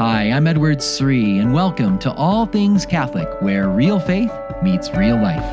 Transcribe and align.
Hi, 0.00 0.30
I'm 0.30 0.46
Edward 0.46 0.82
Sri, 0.82 1.40
and 1.40 1.52
welcome 1.52 1.98
to 1.98 2.10
All 2.12 2.46
Things 2.46 2.86
Catholic, 2.86 3.28
where 3.42 3.68
real 3.68 4.00
faith 4.00 4.32
meets 4.62 4.90
real 4.94 5.16
life. 5.16 5.44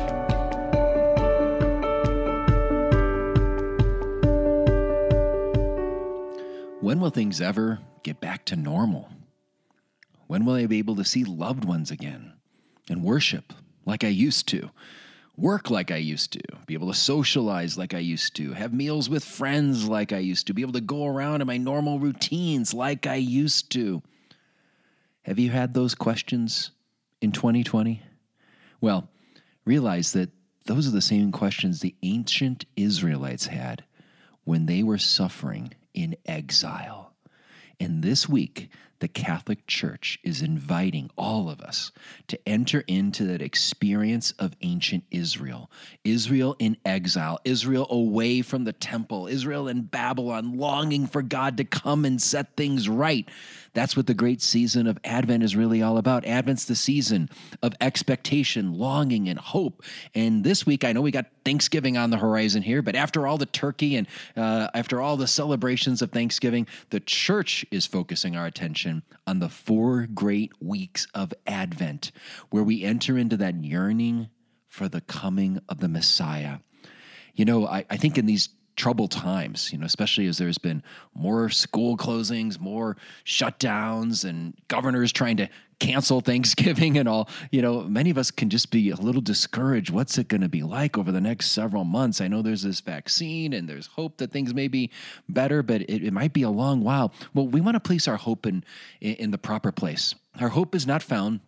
When 6.80 6.98
will 6.98 7.10
things 7.10 7.42
ever 7.42 7.80
get 8.02 8.22
back 8.22 8.46
to 8.46 8.56
normal? 8.56 9.10
When 10.28 10.46
will 10.46 10.54
I 10.54 10.64
be 10.64 10.78
able 10.78 10.96
to 10.96 11.04
see 11.04 11.24
loved 11.24 11.66
ones 11.66 11.90
again 11.90 12.32
and 12.88 13.04
worship 13.04 13.52
like 13.84 14.02
I 14.02 14.08
used 14.08 14.48
to? 14.48 14.70
Work 15.36 15.68
like 15.68 15.90
I 15.90 15.98
used 15.98 16.32
to, 16.32 16.40
be 16.64 16.72
able 16.72 16.88
to 16.88 16.98
socialize 16.98 17.76
like 17.76 17.92
I 17.92 17.98
used 17.98 18.34
to, 18.36 18.54
have 18.54 18.72
meals 18.72 19.10
with 19.10 19.24
friends 19.26 19.86
like 19.86 20.10
I 20.10 20.20
used 20.20 20.46
to, 20.46 20.54
be 20.54 20.62
able 20.62 20.72
to 20.72 20.80
go 20.80 21.04
around 21.04 21.42
in 21.42 21.46
my 21.46 21.58
normal 21.58 21.98
routines 21.98 22.72
like 22.72 23.06
I 23.06 23.16
used 23.16 23.70
to. 23.72 24.02
Have 25.28 25.38
you 25.38 25.50
had 25.50 25.74
those 25.74 25.94
questions 25.94 26.70
in 27.20 27.32
2020? 27.32 28.00
Well, 28.80 29.10
realize 29.66 30.14
that 30.14 30.30
those 30.64 30.88
are 30.88 30.92
the 30.92 31.02
same 31.02 31.32
questions 31.32 31.80
the 31.80 31.96
ancient 32.02 32.64
Israelites 32.76 33.48
had 33.48 33.84
when 34.44 34.64
they 34.64 34.82
were 34.82 34.96
suffering 34.96 35.74
in 35.92 36.16
exile. 36.24 37.12
And 37.78 38.02
this 38.02 38.26
week, 38.26 38.70
the 39.00 39.08
Catholic 39.08 39.66
Church 39.66 40.18
is 40.24 40.42
inviting 40.42 41.10
all 41.16 41.48
of 41.48 41.60
us 41.60 41.92
to 42.26 42.38
enter 42.48 42.82
into 42.86 43.24
that 43.24 43.40
experience 43.40 44.32
of 44.38 44.56
ancient 44.60 45.04
Israel. 45.10 45.70
Israel 46.04 46.56
in 46.58 46.76
exile, 46.84 47.38
Israel 47.44 47.86
away 47.90 48.42
from 48.42 48.64
the 48.64 48.72
temple, 48.72 49.28
Israel 49.28 49.68
in 49.68 49.82
Babylon, 49.82 50.56
longing 50.56 51.06
for 51.06 51.22
God 51.22 51.56
to 51.58 51.64
come 51.64 52.04
and 52.04 52.20
set 52.20 52.56
things 52.56 52.88
right. 52.88 53.28
That's 53.74 53.96
what 53.96 54.08
the 54.08 54.14
great 54.14 54.42
season 54.42 54.88
of 54.88 54.98
Advent 55.04 55.44
is 55.44 55.54
really 55.54 55.82
all 55.82 55.98
about. 55.98 56.24
Advent's 56.24 56.64
the 56.64 56.74
season 56.74 57.28
of 57.62 57.74
expectation, 57.80 58.72
longing, 58.72 59.28
and 59.28 59.38
hope. 59.38 59.84
And 60.14 60.42
this 60.42 60.66
week, 60.66 60.84
I 60.84 60.92
know 60.92 61.02
we 61.02 61.12
got 61.12 61.26
Thanksgiving 61.44 61.96
on 61.96 62.10
the 62.10 62.16
horizon 62.16 62.62
here, 62.62 62.82
but 62.82 62.96
after 62.96 63.26
all 63.26 63.38
the 63.38 63.46
turkey 63.46 63.94
and 63.94 64.08
uh, 64.36 64.68
after 64.74 65.00
all 65.00 65.16
the 65.16 65.28
celebrations 65.28 66.02
of 66.02 66.10
Thanksgiving, 66.10 66.66
the 66.90 67.00
church 67.00 67.64
is 67.70 67.86
focusing 67.86 68.34
our 68.36 68.46
attention 68.46 68.87
on 69.26 69.38
the 69.38 69.48
four 69.48 70.06
great 70.12 70.52
weeks 70.60 71.06
of 71.14 71.32
Advent, 71.46 72.12
where 72.50 72.62
we 72.62 72.84
enter 72.84 73.16
into 73.18 73.36
that 73.36 73.64
yearning 73.64 74.28
for 74.68 74.88
the 74.88 75.00
coming 75.00 75.60
of 75.68 75.80
the 75.80 75.88
Messiah. 75.88 76.58
You 77.34 77.44
know, 77.44 77.66
I, 77.66 77.84
I 77.88 77.96
think 77.96 78.18
in 78.18 78.26
these 78.26 78.48
troubled 78.78 79.10
times, 79.10 79.72
you 79.72 79.78
know, 79.78 79.84
especially 79.84 80.26
as 80.26 80.38
there's 80.38 80.56
been 80.56 80.82
more 81.14 81.50
school 81.50 81.96
closings, 81.96 82.58
more 82.58 82.96
shutdowns, 83.26 84.24
and 84.24 84.54
governors 84.68 85.12
trying 85.12 85.36
to 85.36 85.48
cancel 85.80 86.20
Thanksgiving 86.22 86.96
and 86.96 87.08
all. 87.08 87.28
You 87.50 87.60
know, 87.60 87.82
many 87.82 88.08
of 88.08 88.16
us 88.16 88.30
can 88.30 88.48
just 88.48 88.70
be 88.70 88.90
a 88.90 88.96
little 88.96 89.20
discouraged. 89.20 89.90
What's 89.90 90.16
it 90.16 90.28
going 90.28 90.40
to 90.40 90.48
be 90.48 90.62
like 90.62 90.96
over 90.96 91.12
the 91.12 91.20
next 91.20 91.50
several 91.50 91.84
months? 91.84 92.20
I 92.20 92.28
know 92.28 92.40
there's 92.40 92.62
this 92.62 92.80
vaccine 92.80 93.52
and 93.52 93.68
there's 93.68 93.88
hope 93.88 94.16
that 94.18 94.30
things 94.30 94.54
may 94.54 94.68
be 94.68 94.90
better, 95.28 95.62
but 95.62 95.82
it, 95.82 96.04
it 96.04 96.12
might 96.12 96.32
be 96.32 96.42
a 96.42 96.50
long 96.50 96.82
while. 96.82 97.12
Well, 97.34 97.48
we 97.48 97.60
want 97.60 97.74
to 97.74 97.80
place 97.80 98.08
our 98.08 98.16
hope 98.16 98.46
in, 98.46 98.64
in 99.00 99.32
the 99.32 99.38
proper 99.38 99.72
place. 99.72 100.14
Our 100.40 100.48
hope 100.48 100.74
is 100.74 100.86
not 100.86 101.02
found 101.02 101.40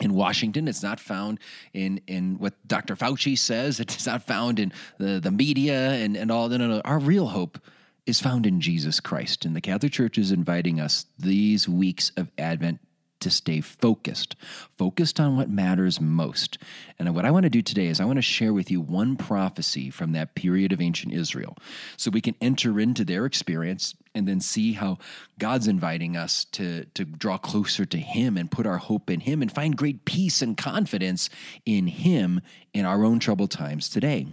in 0.00 0.14
Washington. 0.14 0.68
It's 0.68 0.82
not 0.82 1.00
found 1.00 1.38
in 1.72 2.00
in 2.06 2.38
what 2.38 2.54
Dr. 2.66 2.96
Fauci 2.96 3.38
says. 3.38 3.80
It's 3.92 4.06
not 4.06 4.22
found 4.22 4.58
in 4.58 4.72
the, 4.98 5.20
the 5.20 5.30
media 5.30 5.90
and, 5.90 6.16
and 6.16 6.30
all. 6.30 6.48
No, 6.48 6.56
no, 6.56 6.68
no. 6.68 6.80
Our 6.84 6.98
real 6.98 7.28
hope 7.28 7.58
is 8.06 8.20
found 8.20 8.46
in 8.46 8.60
Jesus 8.60 9.00
Christ. 9.00 9.44
And 9.44 9.54
the 9.54 9.60
Catholic 9.60 9.92
Church 9.92 10.18
is 10.18 10.32
inviting 10.32 10.80
us 10.80 11.06
these 11.18 11.68
weeks 11.68 12.10
of 12.16 12.30
Advent 12.38 12.80
to 13.22 13.30
stay 13.30 13.60
focused, 13.60 14.36
focused 14.76 15.18
on 15.18 15.36
what 15.36 15.48
matters 15.48 16.00
most. 16.00 16.58
And 16.98 17.14
what 17.14 17.24
I 17.24 17.30
want 17.30 17.44
to 17.44 17.50
do 17.50 17.62
today 17.62 17.86
is 17.86 18.00
I 18.00 18.04
want 18.04 18.18
to 18.18 18.22
share 18.22 18.52
with 18.52 18.70
you 18.70 18.80
one 18.80 19.16
prophecy 19.16 19.90
from 19.90 20.12
that 20.12 20.34
period 20.34 20.72
of 20.72 20.80
ancient 20.80 21.14
Israel 21.14 21.56
so 21.96 22.10
we 22.10 22.20
can 22.20 22.34
enter 22.40 22.78
into 22.78 23.04
their 23.04 23.24
experience 23.24 23.94
and 24.14 24.28
then 24.28 24.40
see 24.40 24.74
how 24.74 24.98
God's 25.38 25.68
inviting 25.68 26.16
us 26.16 26.44
to, 26.52 26.84
to 26.94 27.04
draw 27.04 27.38
closer 27.38 27.84
to 27.86 27.98
Him 27.98 28.36
and 28.36 28.50
put 28.50 28.66
our 28.66 28.78
hope 28.78 29.08
in 29.08 29.20
Him 29.20 29.40
and 29.40 29.50
find 29.50 29.76
great 29.76 30.04
peace 30.04 30.42
and 30.42 30.56
confidence 30.56 31.30
in 31.64 31.86
Him 31.86 32.40
in 32.74 32.84
our 32.84 33.04
own 33.04 33.18
troubled 33.18 33.50
times 33.50 33.88
today. 33.88 34.26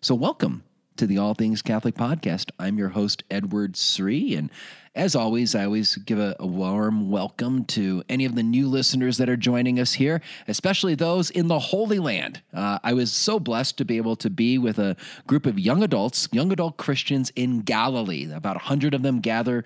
So, 0.00 0.14
welcome 0.14 0.64
to 0.96 1.06
the 1.06 1.18
All 1.18 1.34
Things 1.34 1.62
Catholic 1.62 1.94
podcast. 1.94 2.50
I'm 2.58 2.76
your 2.76 2.90
host, 2.90 3.22
Edward 3.30 3.76
Sri, 3.76 4.34
and 4.34 4.50
as 4.94 5.16
always, 5.16 5.54
I 5.54 5.64
always 5.64 5.96
give 5.96 6.18
a, 6.18 6.36
a, 6.38 6.46
warm 6.46 7.10
welcome 7.10 7.64
to 7.64 8.02
any 8.10 8.26
of 8.26 8.34
the 8.34 8.42
new 8.42 8.68
listeners 8.68 9.16
that 9.16 9.30
are 9.30 9.38
joining 9.38 9.80
us 9.80 9.94
here, 9.94 10.20
especially 10.48 10.94
those 10.94 11.30
in 11.30 11.48
the 11.48 11.58
Holy 11.58 11.98
Land. 11.98 12.42
Uh, 12.52 12.78
I 12.84 12.92
was 12.92 13.10
so 13.10 13.40
blessed 13.40 13.78
to 13.78 13.86
be 13.86 13.96
able 13.96 14.16
to 14.16 14.28
be 14.28 14.58
with 14.58 14.78
a 14.78 14.94
group 15.26 15.46
of 15.46 15.58
young 15.58 15.82
adults, 15.82 16.28
young 16.30 16.52
adult 16.52 16.76
Christians 16.76 17.32
in 17.36 17.60
Galilee. 17.60 18.30
About 18.30 18.56
100 18.56 18.92
of 18.92 19.00
them 19.00 19.20
gathering 19.20 19.64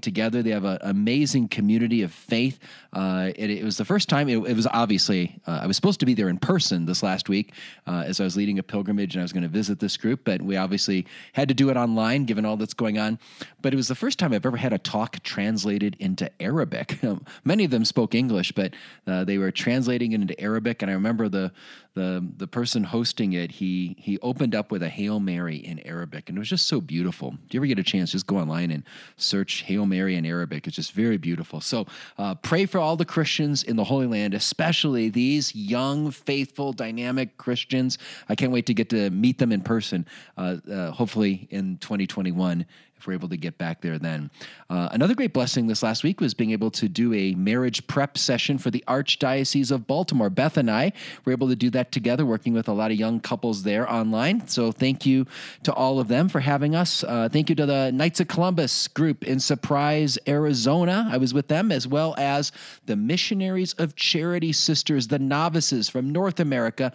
together. 0.00 0.44
They 0.44 0.50
have 0.50 0.64
an 0.64 0.78
amazing 0.82 1.48
community 1.48 2.02
of 2.02 2.12
faith. 2.12 2.60
Uh, 2.92 3.32
it, 3.34 3.50
it, 3.50 3.64
was 3.64 3.78
the 3.78 3.84
first 3.84 4.08
time, 4.08 4.28
it, 4.28 4.38
it 4.38 4.54
was 4.54 4.68
obviously, 4.68 5.40
uh, 5.48 5.58
I 5.62 5.66
was 5.66 5.74
supposed 5.74 5.98
to 6.00 6.06
be 6.06 6.14
there 6.14 6.28
in 6.28 6.38
person 6.38 6.86
this 6.86 7.02
last 7.02 7.28
week 7.28 7.52
uh, 7.88 8.04
as 8.06 8.20
I 8.20 8.24
was 8.24 8.36
leading 8.36 8.60
a 8.60 8.62
pilgrimage 8.62 9.16
and 9.16 9.22
I 9.22 9.24
was 9.24 9.32
going 9.32 9.42
to 9.42 9.48
visit 9.48 9.80
this 9.80 9.96
group, 9.96 10.20
but 10.22 10.40
we 10.40 10.56
obviously 10.56 11.04
had 11.32 11.48
to 11.48 11.54
do 11.54 11.68
it 11.68 11.76
online 11.76 12.26
given 12.26 12.44
all 12.44 12.56
that's 12.56 12.74
going 12.74 12.96
on. 12.96 13.18
But 13.60 13.74
it 13.74 13.76
was 13.76 13.88
the 13.88 13.96
first 13.96 14.20
time 14.20 14.32
I've 14.32 14.46
ever 14.46 14.56
had 14.56 14.67
had 14.68 14.78
a 14.78 14.82
talk 14.82 15.22
translated 15.22 15.96
into 15.98 16.30
Arabic. 16.42 17.00
Many 17.44 17.64
of 17.64 17.70
them 17.70 17.86
spoke 17.86 18.14
English, 18.14 18.52
but 18.52 18.74
uh, 19.06 19.24
they 19.24 19.38
were 19.38 19.50
translating 19.50 20.12
it 20.12 20.20
into 20.20 20.38
Arabic. 20.38 20.82
And 20.82 20.90
I 20.90 20.94
remember 20.94 21.28
the 21.28 21.52
the 21.94 22.24
the 22.36 22.46
person 22.46 22.84
hosting 22.84 23.32
it. 23.32 23.50
He 23.50 23.96
he 23.98 24.18
opened 24.20 24.54
up 24.54 24.70
with 24.70 24.82
a 24.82 24.88
Hail 24.88 25.20
Mary 25.20 25.56
in 25.56 25.78
Arabic, 25.80 26.28
and 26.28 26.36
it 26.36 26.40
was 26.40 26.48
just 26.48 26.66
so 26.66 26.80
beautiful. 26.80 27.30
Do 27.30 27.38
you 27.50 27.60
ever 27.60 27.66
get 27.66 27.78
a 27.78 27.82
chance? 27.82 28.12
Just 28.12 28.26
go 28.26 28.36
online 28.36 28.70
and 28.70 28.84
search 29.16 29.62
Hail 29.62 29.86
Mary 29.86 30.14
in 30.14 30.26
Arabic. 30.26 30.66
It's 30.66 30.76
just 30.76 30.92
very 30.92 31.16
beautiful. 31.16 31.60
So 31.60 31.86
uh, 32.18 32.34
pray 32.36 32.66
for 32.66 32.78
all 32.78 32.96
the 32.96 33.06
Christians 33.06 33.62
in 33.62 33.76
the 33.76 33.84
Holy 33.84 34.06
Land, 34.06 34.34
especially 34.34 35.08
these 35.08 35.54
young, 35.54 36.10
faithful, 36.10 36.72
dynamic 36.72 37.38
Christians. 37.38 37.98
I 38.28 38.34
can't 38.34 38.52
wait 38.52 38.66
to 38.66 38.74
get 38.74 38.90
to 38.90 39.10
meet 39.10 39.38
them 39.38 39.50
in 39.50 39.62
person. 39.62 40.06
Uh, 40.36 40.56
uh 40.70 40.90
hopefully 40.90 41.48
in 41.50 41.78
2021 41.78 42.66
if 42.98 43.06
we're 43.06 43.12
able 43.12 43.28
to 43.28 43.36
get 43.36 43.56
back 43.58 43.80
there 43.80 43.98
then. 43.98 44.30
Uh, 44.68 44.88
another 44.92 45.14
great 45.14 45.32
blessing 45.32 45.66
this 45.66 45.82
last 45.82 46.02
week 46.02 46.20
was 46.20 46.34
being 46.34 46.50
able 46.50 46.70
to 46.70 46.88
do 46.88 47.14
a 47.14 47.34
marriage 47.34 47.86
prep 47.86 48.18
session 48.18 48.58
for 48.58 48.70
the 48.70 48.82
Archdiocese 48.88 49.70
of 49.70 49.86
Baltimore. 49.86 50.30
Beth 50.30 50.56
and 50.56 50.70
I 50.70 50.92
were 51.24 51.32
able 51.32 51.48
to 51.48 51.56
do 51.56 51.70
that 51.70 51.92
together, 51.92 52.26
working 52.26 52.52
with 52.52 52.68
a 52.68 52.72
lot 52.72 52.90
of 52.90 52.98
young 52.98 53.20
couples 53.20 53.62
there 53.62 53.90
online. 53.90 54.48
So 54.48 54.72
thank 54.72 55.06
you 55.06 55.26
to 55.62 55.72
all 55.72 56.00
of 56.00 56.08
them 56.08 56.28
for 56.28 56.40
having 56.40 56.74
us. 56.74 57.04
Uh, 57.04 57.28
thank 57.30 57.48
you 57.48 57.54
to 57.56 57.66
the 57.66 57.92
Knights 57.92 58.20
of 58.20 58.28
Columbus 58.28 58.88
group 58.88 59.24
in 59.24 59.38
Surprise, 59.38 60.18
Arizona. 60.26 61.08
I 61.10 61.18
was 61.18 61.32
with 61.32 61.48
them, 61.48 61.70
as 61.70 61.86
well 61.86 62.14
as 62.18 62.52
the 62.86 62.96
Missionaries 62.96 63.74
of 63.74 63.94
Charity 63.94 64.52
Sisters, 64.52 65.08
the 65.08 65.18
novices 65.18 65.88
from 65.88 66.10
North 66.10 66.40
America 66.40 66.92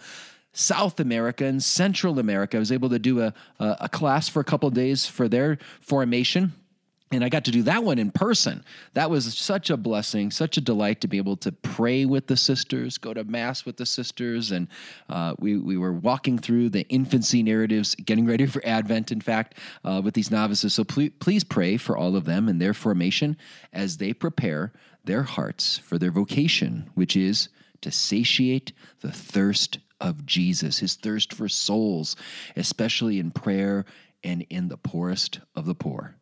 South 0.54 1.00
America 1.00 1.44
and 1.44 1.62
Central 1.62 2.18
America. 2.18 2.56
I 2.56 2.60
was 2.60 2.72
able 2.72 2.88
to 2.88 2.98
do 2.98 3.20
a, 3.20 3.34
a, 3.58 3.76
a 3.82 3.88
class 3.88 4.28
for 4.28 4.40
a 4.40 4.44
couple 4.44 4.70
days 4.70 5.04
for 5.04 5.28
their 5.28 5.58
formation. 5.80 6.52
And 7.10 7.22
I 7.24 7.28
got 7.28 7.44
to 7.44 7.52
do 7.52 7.62
that 7.64 7.84
one 7.84 7.98
in 7.98 8.10
person. 8.10 8.64
That 8.94 9.08
was 9.08 9.38
such 9.38 9.70
a 9.70 9.76
blessing, 9.76 10.30
such 10.30 10.56
a 10.56 10.60
delight 10.60 11.00
to 11.02 11.08
be 11.08 11.18
able 11.18 11.36
to 11.38 11.52
pray 11.52 12.06
with 12.06 12.26
the 12.26 12.36
sisters, 12.36 12.98
go 12.98 13.14
to 13.14 13.22
mass 13.22 13.64
with 13.64 13.76
the 13.76 13.86
sisters, 13.86 14.50
and 14.50 14.66
uh, 15.08 15.34
we 15.38 15.56
we 15.56 15.76
were 15.76 15.92
walking 15.92 16.38
through 16.38 16.70
the 16.70 16.82
infancy 16.88 17.42
narratives, 17.42 17.94
getting 17.94 18.26
ready 18.26 18.46
for 18.46 18.64
Advent. 18.66 19.12
In 19.12 19.20
fact, 19.20 19.58
uh, 19.84 20.00
with 20.02 20.14
these 20.14 20.30
novices, 20.30 20.74
so 20.74 20.82
please, 20.82 21.12
please 21.20 21.44
pray 21.44 21.76
for 21.76 21.96
all 21.96 22.16
of 22.16 22.24
them 22.24 22.48
and 22.48 22.60
their 22.60 22.74
formation 22.74 23.36
as 23.72 23.98
they 23.98 24.12
prepare 24.12 24.72
their 25.04 25.22
hearts 25.22 25.78
for 25.78 25.98
their 25.98 26.10
vocation, 26.10 26.90
which 26.94 27.16
is 27.16 27.48
to 27.82 27.92
satiate 27.92 28.72
the 29.02 29.12
thirst 29.12 29.78
of 30.00 30.26
Jesus, 30.26 30.78
his 30.78 30.94
thirst 30.94 31.32
for 31.32 31.48
souls, 31.48 32.16
especially 32.56 33.18
in 33.18 33.30
prayer 33.30 33.84
and 34.22 34.46
in 34.50 34.68
the 34.68 34.76
poorest 34.76 35.40
of 35.54 35.66
the 35.66 35.74
poor. 35.74 36.16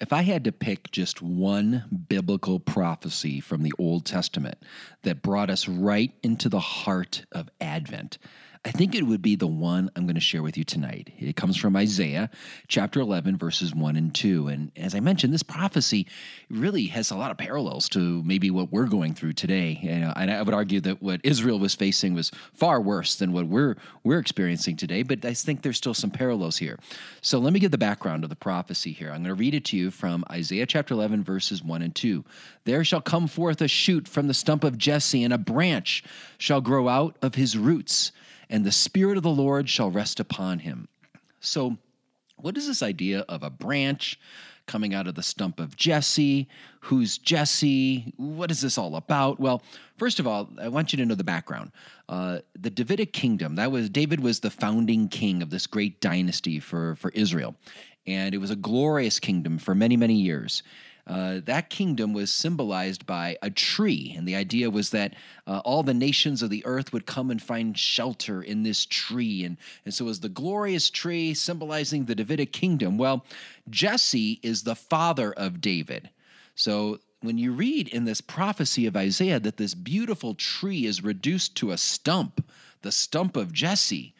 If 0.00 0.12
I 0.12 0.22
had 0.22 0.44
to 0.44 0.52
pick 0.52 0.92
just 0.92 1.20
one 1.20 2.04
biblical 2.08 2.60
prophecy 2.60 3.40
from 3.40 3.62
the 3.62 3.72
Old 3.78 4.06
Testament 4.06 4.58
that 5.02 5.22
brought 5.22 5.50
us 5.50 5.66
right 5.66 6.12
into 6.22 6.48
the 6.48 6.60
heart 6.60 7.24
of 7.32 7.48
Advent, 7.60 8.18
I 8.64 8.70
think 8.70 8.94
it 8.94 9.04
would 9.04 9.22
be 9.22 9.36
the 9.36 9.46
one 9.46 9.90
I'm 9.94 10.04
going 10.04 10.14
to 10.14 10.20
share 10.20 10.42
with 10.42 10.56
you 10.56 10.64
tonight. 10.64 11.12
It 11.18 11.36
comes 11.36 11.56
from 11.56 11.76
Isaiah 11.76 12.30
chapter 12.66 13.00
11, 13.00 13.36
verses 13.36 13.74
1 13.74 13.96
and 13.96 14.14
2. 14.14 14.48
And 14.48 14.72
as 14.76 14.94
I 14.94 15.00
mentioned, 15.00 15.32
this 15.32 15.42
prophecy 15.42 16.06
really 16.50 16.86
has 16.86 17.10
a 17.10 17.16
lot 17.16 17.30
of 17.30 17.38
parallels 17.38 17.88
to 17.90 18.22
maybe 18.24 18.50
what 18.50 18.72
we're 18.72 18.86
going 18.86 19.14
through 19.14 19.34
today. 19.34 19.78
Uh, 19.84 20.18
and 20.18 20.30
I 20.30 20.42
would 20.42 20.54
argue 20.54 20.80
that 20.80 21.02
what 21.02 21.20
Israel 21.22 21.58
was 21.58 21.74
facing 21.74 22.14
was 22.14 22.30
far 22.52 22.80
worse 22.80 23.14
than 23.16 23.32
what 23.32 23.46
we're, 23.46 23.76
we're 24.02 24.18
experiencing 24.18 24.76
today, 24.76 25.02
but 25.02 25.24
I 25.24 25.34
think 25.34 25.62
there's 25.62 25.76
still 25.76 25.94
some 25.94 26.10
parallels 26.10 26.56
here. 26.56 26.78
So 27.20 27.38
let 27.38 27.52
me 27.52 27.60
give 27.60 27.70
the 27.70 27.78
background 27.78 28.24
of 28.24 28.30
the 28.30 28.36
prophecy 28.36 28.92
here. 28.92 29.08
I'm 29.08 29.22
going 29.22 29.34
to 29.34 29.34
read 29.34 29.54
it 29.54 29.64
to 29.66 29.76
you 29.76 29.90
from 29.90 30.24
Isaiah 30.30 30.66
chapter 30.66 30.94
11, 30.94 31.22
verses 31.22 31.62
1 31.62 31.82
and 31.82 31.94
2. 31.94 32.24
There 32.64 32.84
shall 32.84 33.00
come 33.00 33.28
forth 33.28 33.60
a 33.60 33.68
shoot 33.68 34.08
from 34.08 34.26
the 34.26 34.34
stump 34.34 34.64
of 34.64 34.78
Jesse, 34.78 35.22
and 35.22 35.32
a 35.32 35.38
branch 35.38 36.02
shall 36.38 36.60
grow 36.60 36.88
out 36.88 37.16
of 37.22 37.34
his 37.34 37.56
roots 37.56 38.12
and 38.50 38.64
the 38.64 38.72
Spirit 38.72 39.16
of 39.16 39.22
the 39.22 39.30
Lord 39.30 39.68
shall 39.68 39.90
rest 39.90 40.20
upon 40.20 40.60
him. 40.60 40.88
So, 41.40 41.76
what 42.36 42.56
is 42.56 42.66
this 42.66 42.82
idea 42.82 43.24
of 43.28 43.42
a 43.42 43.50
branch 43.50 44.18
coming 44.66 44.94
out 44.94 45.08
of 45.08 45.16
the 45.16 45.22
stump 45.22 45.58
of 45.58 45.74
Jesse? 45.76 46.48
Who's 46.80 47.18
Jesse? 47.18 48.12
What 48.16 48.52
is 48.52 48.60
this 48.60 48.78
all 48.78 48.94
about? 48.94 49.40
Well, 49.40 49.62
first 49.96 50.20
of 50.20 50.26
all, 50.26 50.48
I 50.60 50.68
want 50.68 50.92
you 50.92 50.98
to 50.98 51.06
know 51.06 51.16
the 51.16 51.24
background. 51.24 51.72
Uh, 52.08 52.38
the 52.56 52.70
Davidic 52.70 53.12
kingdom, 53.12 53.56
that 53.56 53.72
was 53.72 53.90
David 53.90 54.20
was 54.20 54.40
the 54.40 54.50
founding 54.50 55.08
king 55.08 55.42
of 55.42 55.50
this 55.50 55.66
great 55.66 56.00
dynasty 56.00 56.60
for, 56.60 56.94
for 56.96 57.10
Israel. 57.10 57.56
And 58.06 58.34
it 58.34 58.38
was 58.38 58.50
a 58.50 58.56
glorious 58.56 59.18
kingdom 59.18 59.58
for 59.58 59.74
many, 59.74 59.96
many 59.96 60.14
years. 60.14 60.62
Uh, 61.08 61.40
that 61.46 61.70
kingdom 61.70 62.12
was 62.12 62.30
symbolized 62.30 63.06
by 63.06 63.38
a 63.42 63.48
tree. 63.48 64.14
And 64.16 64.28
the 64.28 64.36
idea 64.36 64.68
was 64.68 64.90
that 64.90 65.14
uh, 65.46 65.62
all 65.64 65.82
the 65.82 65.94
nations 65.94 66.42
of 66.42 66.50
the 66.50 66.64
earth 66.66 66.92
would 66.92 67.06
come 67.06 67.30
and 67.30 67.40
find 67.40 67.78
shelter 67.78 68.42
in 68.42 68.62
this 68.62 68.84
tree. 68.84 69.42
And, 69.44 69.56
and 69.86 69.94
so 69.94 70.04
was 70.04 70.20
the 70.20 70.28
glorious 70.28 70.90
tree 70.90 71.32
symbolizing 71.32 72.04
the 72.04 72.14
Davidic 72.14 72.52
kingdom. 72.52 72.98
Well, 72.98 73.24
Jesse 73.70 74.38
is 74.42 74.62
the 74.62 74.76
father 74.76 75.32
of 75.32 75.62
David. 75.62 76.10
So 76.54 76.98
when 77.22 77.38
you 77.38 77.52
read 77.52 77.88
in 77.88 78.04
this 78.04 78.20
prophecy 78.20 78.86
of 78.86 78.96
Isaiah 78.96 79.40
that 79.40 79.56
this 79.56 79.74
beautiful 79.74 80.34
tree 80.34 80.84
is 80.84 81.02
reduced 81.02 81.56
to 81.56 81.70
a 81.70 81.78
stump, 81.78 82.44
the 82.82 82.92
stump 82.92 83.36
of 83.36 83.52
Jesse, 83.52 84.14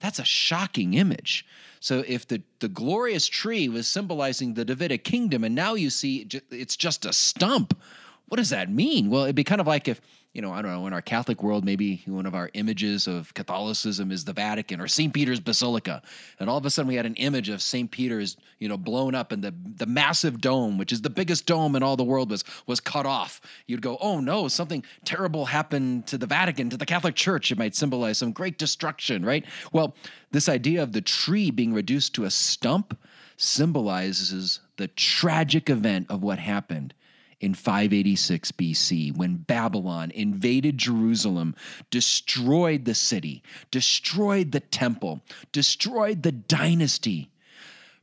that's 0.00 0.18
a 0.18 0.24
shocking 0.24 0.94
image. 0.94 1.46
So 1.84 2.02
if 2.08 2.26
the, 2.26 2.40
the 2.60 2.68
glorious 2.68 3.26
tree 3.26 3.68
was 3.68 3.86
symbolizing 3.86 4.54
the 4.54 4.64
Davidic 4.64 5.04
kingdom, 5.04 5.44
and 5.44 5.54
now 5.54 5.74
you 5.74 5.90
see 5.90 6.26
it's 6.50 6.76
just 6.76 7.04
a 7.04 7.12
stump, 7.12 7.78
what 8.24 8.38
does 8.38 8.48
that 8.48 8.70
mean? 8.70 9.10
Well, 9.10 9.24
it'd 9.24 9.36
be 9.36 9.44
kind 9.44 9.60
of 9.60 9.66
like 9.66 9.86
if 9.86 10.00
you 10.34 10.42
know, 10.42 10.52
I 10.52 10.62
don't 10.62 10.72
know, 10.72 10.86
in 10.88 10.92
our 10.92 11.00
Catholic 11.00 11.44
world, 11.44 11.64
maybe 11.64 12.02
one 12.06 12.26
of 12.26 12.34
our 12.34 12.50
images 12.54 13.06
of 13.06 13.32
Catholicism 13.34 14.10
is 14.10 14.24
the 14.24 14.32
Vatican 14.32 14.80
or 14.80 14.88
St. 14.88 15.14
Peter's 15.14 15.38
Basilica. 15.38 16.02
And 16.40 16.50
all 16.50 16.58
of 16.58 16.66
a 16.66 16.70
sudden 16.70 16.88
we 16.88 16.96
had 16.96 17.06
an 17.06 17.14
image 17.14 17.48
of 17.48 17.62
St. 17.62 17.88
Peter's, 17.88 18.36
you 18.58 18.68
know, 18.68 18.76
blown 18.76 19.14
up 19.14 19.30
and 19.30 19.44
the, 19.44 19.54
the 19.76 19.86
massive 19.86 20.40
dome, 20.40 20.76
which 20.76 20.90
is 20.90 21.02
the 21.02 21.10
biggest 21.10 21.46
dome 21.46 21.76
in 21.76 21.84
all 21.84 21.96
the 21.96 22.02
world, 22.02 22.30
was, 22.30 22.42
was 22.66 22.80
cut 22.80 23.06
off. 23.06 23.40
You'd 23.68 23.80
go, 23.80 23.96
oh 24.00 24.18
no, 24.18 24.48
something 24.48 24.82
terrible 25.04 25.46
happened 25.46 26.08
to 26.08 26.18
the 26.18 26.26
Vatican, 26.26 26.68
to 26.70 26.76
the 26.76 26.86
Catholic 26.86 27.14
Church. 27.14 27.52
It 27.52 27.58
might 27.58 27.76
symbolize 27.76 28.18
some 28.18 28.32
great 28.32 28.58
destruction, 28.58 29.24
right? 29.24 29.44
Well, 29.72 29.94
this 30.32 30.48
idea 30.48 30.82
of 30.82 30.90
the 30.90 31.00
tree 31.00 31.52
being 31.52 31.72
reduced 31.72 32.12
to 32.16 32.24
a 32.24 32.30
stump 32.30 32.98
symbolizes 33.36 34.58
the 34.78 34.88
tragic 34.88 35.70
event 35.70 36.06
of 36.10 36.24
what 36.24 36.40
happened 36.40 36.92
in 37.40 37.54
586 37.54 38.52
BC 38.52 39.16
when 39.16 39.36
Babylon 39.36 40.10
invaded 40.12 40.78
Jerusalem, 40.78 41.54
destroyed 41.90 42.84
the 42.84 42.94
city, 42.94 43.42
destroyed 43.70 44.52
the 44.52 44.60
temple, 44.60 45.22
destroyed 45.52 46.22
the 46.22 46.32
dynasty. 46.32 47.30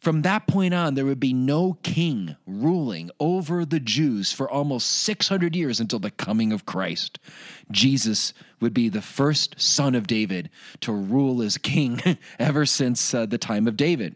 From 0.01 0.24
that 0.24 0.48
point 0.48 0.74
on, 0.74 0.95
there 0.95 1.06
would 1.06 1.19
be 1.19 1.31
no 1.31 1.78
king 1.83 2.36
ruling 2.48 3.12
over 3.19 3.66
the 3.66 3.80
Jews 3.80 4.31
for 4.31 4.50
almost 4.50 4.88
600 4.88 5.56
years 5.56 5.80
until 5.80 6.00
the 6.00 6.10
coming 6.10 6.51
of 6.51 6.66
Christ. 6.66 7.19
Jesus 7.69 8.34
would 8.60 8.74
be 8.74 8.89
the 8.89 9.04
first 9.04 9.62
son 9.62 9.94
of 9.94 10.07
David 10.07 10.50
to 10.81 10.92
rule 10.92 11.44
as 11.44 11.60
king 11.60 12.01
ever 12.39 12.66
since 12.66 13.13
uh, 13.13 13.27
the 13.27 13.38
time 13.38 13.68
of 13.68 13.77
David. 13.77 14.16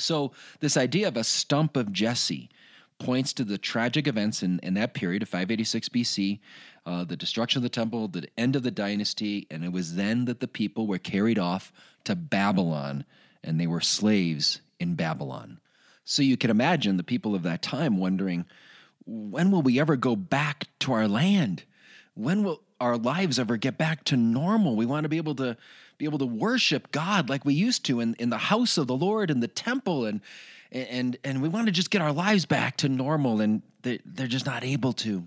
So, 0.00 0.32
this 0.60 0.76
idea 0.76 1.08
of 1.08 1.16
a 1.16 1.24
stump 1.24 1.76
of 1.76 1.92
Jesse 1.92 2.50
points 2.98 3.32
to 3.34 3.44
the 3.44 3.58
tragic 3.58 4.06
events 4.06 4.42
in, 4.42 4.58
in 4.62 4.74
that 4.74 4.94
period 4.94 5.22
of 5.22 5.28
586 5.28 5.88
BC, 5.88 6.40
uh, 6.86 7.04
the 7.04 7.16
destruction 7.16 7.58
of 7.58 7.62
the 7.62 7.68
temple, 7.68 8.08
the 8.08 8.28
end 8.36 8.56
of 8.56 8.62
the 8.62 8.70
dynasty, 8.70 9.46
and 9.50 9.64
it 9.64 9.72
was 9.72 9.94
then 9.94 10.24
that 10.24 10.40
the 10.40 10.48
people 10.48 10.86
were 10.86 10.98
carried 10.98 11.38
off 11.38 11.72
to 12.04 12.16
Babylon 12.16 13.04
and 13.44 13.60
they 13.60 13.66
were 13.66 13.80
slaves 13.80 14.60
in 14.80 14.94
Babylon. 14.94 15.60
So 16.04 16.22
you 16.22 16.36
can 16.36 16.50
imagine 16.50 16.96
the 16.96 17.04
people 17.04 17.34
of 17.34 17.42
that 17.42 17.62
time 17.62 17.98
wondering, 17.98 18.46
when 19.06 19.50
will 19.50 19.62
we 19.62 19.78
ever 19.78 19.96
go 19.96 20.16
back 20.16 20.66
to 20.80 20.92
our 20.92 21.06
land? 21.06 21.64
When 22.14 22.42
will 22.42 22.62
our 22.80 22.96
lives 22.96 23.38
ever 23.38 23.56
get 23.56 23.78
back 23.78 24.04
to 24.04 24.16
normal? 24.16 24.74
We 24.76 24.86
want 24.86 25.04
to 25.04 25.08
be 25.08 25.18
able 25.18 25.34
to 25.36 25.56
be 25.98 26.04
able 26.04 26.18
to 26.18 26.26
worship 26.26 26.92
God 26.92 27.28
like 27.28 27.44
we 27.44 27.54
used 27.54 27.84
to 27.86 28.00
in, 28.00 28.14
in 28.14 28.30
the 28.30 28.38
house 28.38 28.78
of 28.78 28.86
the 28.86 28.96
Lord 28.96 29.30
in 29.30 29.40
the 29.40 29.48
temple 29.48 30.04
and 30.72 31.16
and 31.24 31.42
we 31.42 31.48
want 31.48 31.66
to 31.66 31.72
just 31.72 31.90
get 31.90 32.02
our 32.02 32.12
lives 32.12 32.46
back 32.46 32.76
to 32.78 32.88
normal 32.88 33.40
and 33.40 33.62
they, 33.82 34.00
they're 34.04 34.26
just 34.26 34.46
not 34.46 34.64
able 34.64 34.92
to 34.92 35.24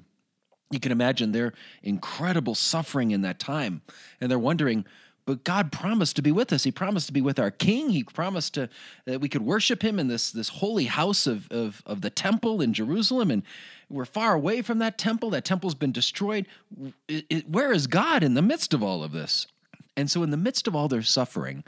you 0.72 0.80
can 0.80 0.92
imagine 0.92 1.32
their 1.32 1.54
incredible 1.84 2.56
suffering 2.56 3.12
in 3.12 3.22
that 3.22 3.40
time 3.40 3.82
and 4.20 4.30
they're 4.30 4.40
wondering 4.40 4.86
but 5.26 5.44
God 5.44 5.72
promised 5.72 6.16
to 6.16 6.22
be 6.22 6.32
with 6.32 6.52
us. 6.52 6.64
He 6.64 6.72
promised 6.72 7.08
to 7.08 7.14
be 7.14 7.22
with 7.22 7.40
our 7.40 7.52
King. 7.52 7.92
He 7.92 8.04
promised 8.04 8.56
to 8.56 8.70
that 9.06 9.22
we 9.22 9.30
could 9.30 9.44
worship 9.44 9.84
Him 9.84 10.00
in 10.00 10.08
this 10.08 10.32
this 10.32 10.50
holy 10.50 10.86
house 10.86 11.28
of 11.28 11.50
of, 11.52 11.84
of 11.86 12.02
the 12.02 12.10
temple 12.10 12.62
in 12.62 12.74
Jerusalem, 12.74 13.30
and 13.30 13.44
we're 13.90 14.06
far 14.06 14.34
away 14.34 14.62
from 14.62 14.80
that 14.80 14.98
temple. 14.98 15.30
That 15.30 15.46
temple's 15.46 15.76
been 15.76 15.92
destroyed. 15.92 16.48
It, 17.08 17.26
it, 17.30 17.50
where 17.50 17.72
is 17.72 17.88
God 17.88 18.24
in 18.24 18.34
the 18.34 18.42
midst 18.42 18.74
of 18.74 18.82
all 18.82 19.04
of 19.04 19.12
this? 19.12 19.48
And 19.96 20.10
so, 20.10 20.24
in 20.24 20.32
the 20.32 20.38
midst 20.38 20.68
of 20.68 20.76
all 20.76 20.88
their 20.88 21.04
suffering, 21.04 21.64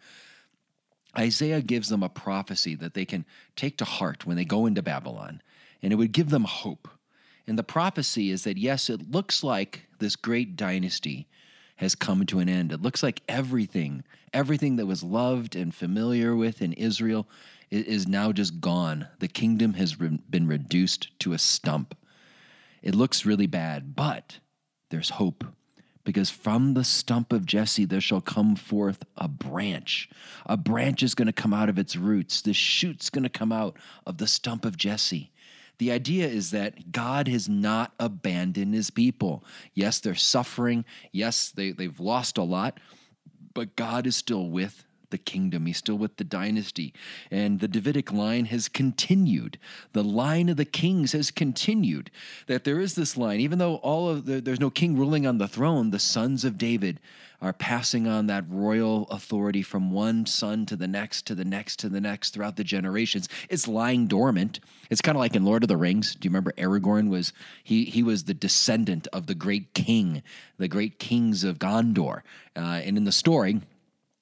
Isaiah 1.17 1.61
gives 1.61 1.89
them 1.89 2.03
a 2.03 2.09
prophecy 2.09 2.75
that 2.75 2.93
they 2.93 3.05
can 3.05 3.25
take 3.55 3.77
to 3.77 3.85
heart 3.85 4.25
when 4.25 4.35
they 4.35 4.45
go 4.45 4.65
into 4.65 4.81
Babylon, 4.81 5.41
and 5.81 5.93
it 5.93 5.95
would 5.97 6.11
give 6.11 6.29
them 6.29 6.45
hope. 6.45 6.87
And 7.45 7.57
the 7.57 7.63
prophecy 7.63 8.31
is 8.31 8.45
that, 8.45 8.57
yes, 8.57 8.89
it 8.89 9.11
looks 9.11 9.43
like 9.43 9.87
this 9.99 10.15
great 10.15 10.55
dynasty 10.55 11.27
has 11.75 11.95
come 11.95 12.25
to 12.25 12.39
an 12.39 12.49
end. 12.49 12.71
It 12.71 12.81
looks 12.81 13.03
like 13.03 13.21
everything, 13.27 14.03
everything 14.33 14.77
that 14.77 14.85
was 14.85 15.03
loved 15.03 15.55
and 15.55 15.73
familiar 15.73 16.35
with 16.35 16.61
in 16.61 16.73
Israel 16.73 17.27
is 17.69 18.07
now 18.07 18.31
just 18.31 18.61
gone. 18.61 19.07
The 19.19 19.27
kingdom 19.27 19.73
has 19.73 19.95
been 19.95 20.47
reduced 20.47 21.17
to 21.19 21.33
a 21.33 21.39
stump. 21.39 21.97
It 22.81 22.95
looks 22.95 23.25
really 23.25 23.47
bad, 23.47 23.95
but 23.95 24.39
there's 24.89 25.09
hope 25.09 25.43
because 26.03 26.29
from 26.29 26.73
the 26.73 26.83
stump 26.83 27.31
of 27.31 27.45
Jesse 27.45 27.85
there 27.85 28.01
shall 28.01 28.21
come 28.21 28.55
forth 28.55 29.03
a 29.17 29.27
branch. 29.27 30.09
A 30.45 30.57
branch 30.57 31.03
is 31.03 31.15
going 31.15 31.27
to 31.27 31.33
come 31.33 31.53
out 31.53 31.69
of 31.69 31.79
its 31.79 31.95
roots. 31.95 32.41
The 32.41 32.53
shoot's 32.53 33.09
going 33.09 33.23
to 33.23 33.29
come 33.29 33.51
out 33.51 33.77
of 34.05 34.17
the 34.17 34.27
stump 34.27 34.65
of 34.65 34.77
Jesse. 34.77 35.31
The 35.79 35.91
idea 35.91 36.27
is 36.27 36.51
that 36.51 36.91
God 36.91 37.27
has 37.27 37.49
not 37.49 37.93
abandoned 37.99 38.73
his 38.73 38.89
people. 38.89 39.43
Yes, 39.73 39.99
they're 39.99 40.15
suffering. 40.15 40.85
Yes, 41.11 41.49
they, 41.49 41.71
they've 41.71 41.99
lost 41.99 42.37
a 42.37 42.43
lot, 42.43 42.79
but 43.53 43.75
God 43.75 44.05
is 44.05 44.15
still 44.15 44.49
with 44.49 44.85
the 45.13 45.17
kingdom. 45.19 45.67
He's 45.67 45.77
still 45.77 45.97
with 45.97 46.17
the 46.17 46.25
dynasty. 46.25 46.93
And 47.31 47.61
the 47.61 47.67
Davidic 47.69 48.11
line 48.11 48.45
has 48.45 48.67
continued. 48.67 49.59
The 49.93 50.03
line 50.03 50.49
of 50.49 50.57
the 50.57 50.65
kings 50.65 51.11
has 51.11 51.31
continued. 51.31 52.11
That 52.47 52.63
there 52.63 52.81
is 52.81 52.95
this 52.95 53.15
line, 53.15 53.39
even 53.39 53.59
though 53.59 53.75
all 53.75 54.09
of 54.09 54.25
the, 54.25 54.41
there's 54.41 54.59
no 54.59 54.71
king 54.71 54.97
ruling 54.97 55.27
on 55.27 55.37
the 55.37 55.47
throne, 55.47 55.91
the 55.91 55.99
sons 55.99 56.43
of 56.43 56.57
David 56.57 56.99
are 57.43 57.53
passing 57.53 58.07
on 58.07 58.27
that 58.27 58.45
royal 58.49 59.05
authority 59.11 59.61
from 59.61 59.91
one 59.91 60.25
son 60.25 60.65
to 60.65 60.77
the 60.77 60.87
next, 60.87 61.27
to 61.27 61.35
the 61.35 61.43
next, 61.43 61.77
to 61.77 61.89
the 61.89 61.99
next 61.99 62.33
throughout 62.33 62.55
the 62.55 62.63
generations. 62.63 63.27
It's 63.49 63.67
lying 63.67 64.07
dormant. 64.07 64.61
It's 64.89 65.01
kind 65.01 65.17
of 65.17 65.19
like 65.19 65.35
in 65.35 65.43
Lord 65.43 65.61
of 65.61 65.67
the 65.67 65.75
Rings. 65.75 66.15
Do 66.15 66.25
you 66.25 66.29
remember 66.29 66.53
Aragorn 66.53 67.09
was 67.09 67.33
he 67.61 67.83
he 67.83 68.01
was 68.01 68.23
the 68.23 68.33
descendant 68.33 69.07
of 69.11 69.27
the 69.27 69.35
great 69.35 69.73
king, 69.73 70.23
the 70.57 70.69
great 70.69 70.99
kings 70.99 71.43
of 71.43 71.59
Gondor. 71.59 72.21
Uh, 72.55 72.81
and 72.85 72.95
in 72.95 73.03
the 73.03 73.11
story, 73.11 73.59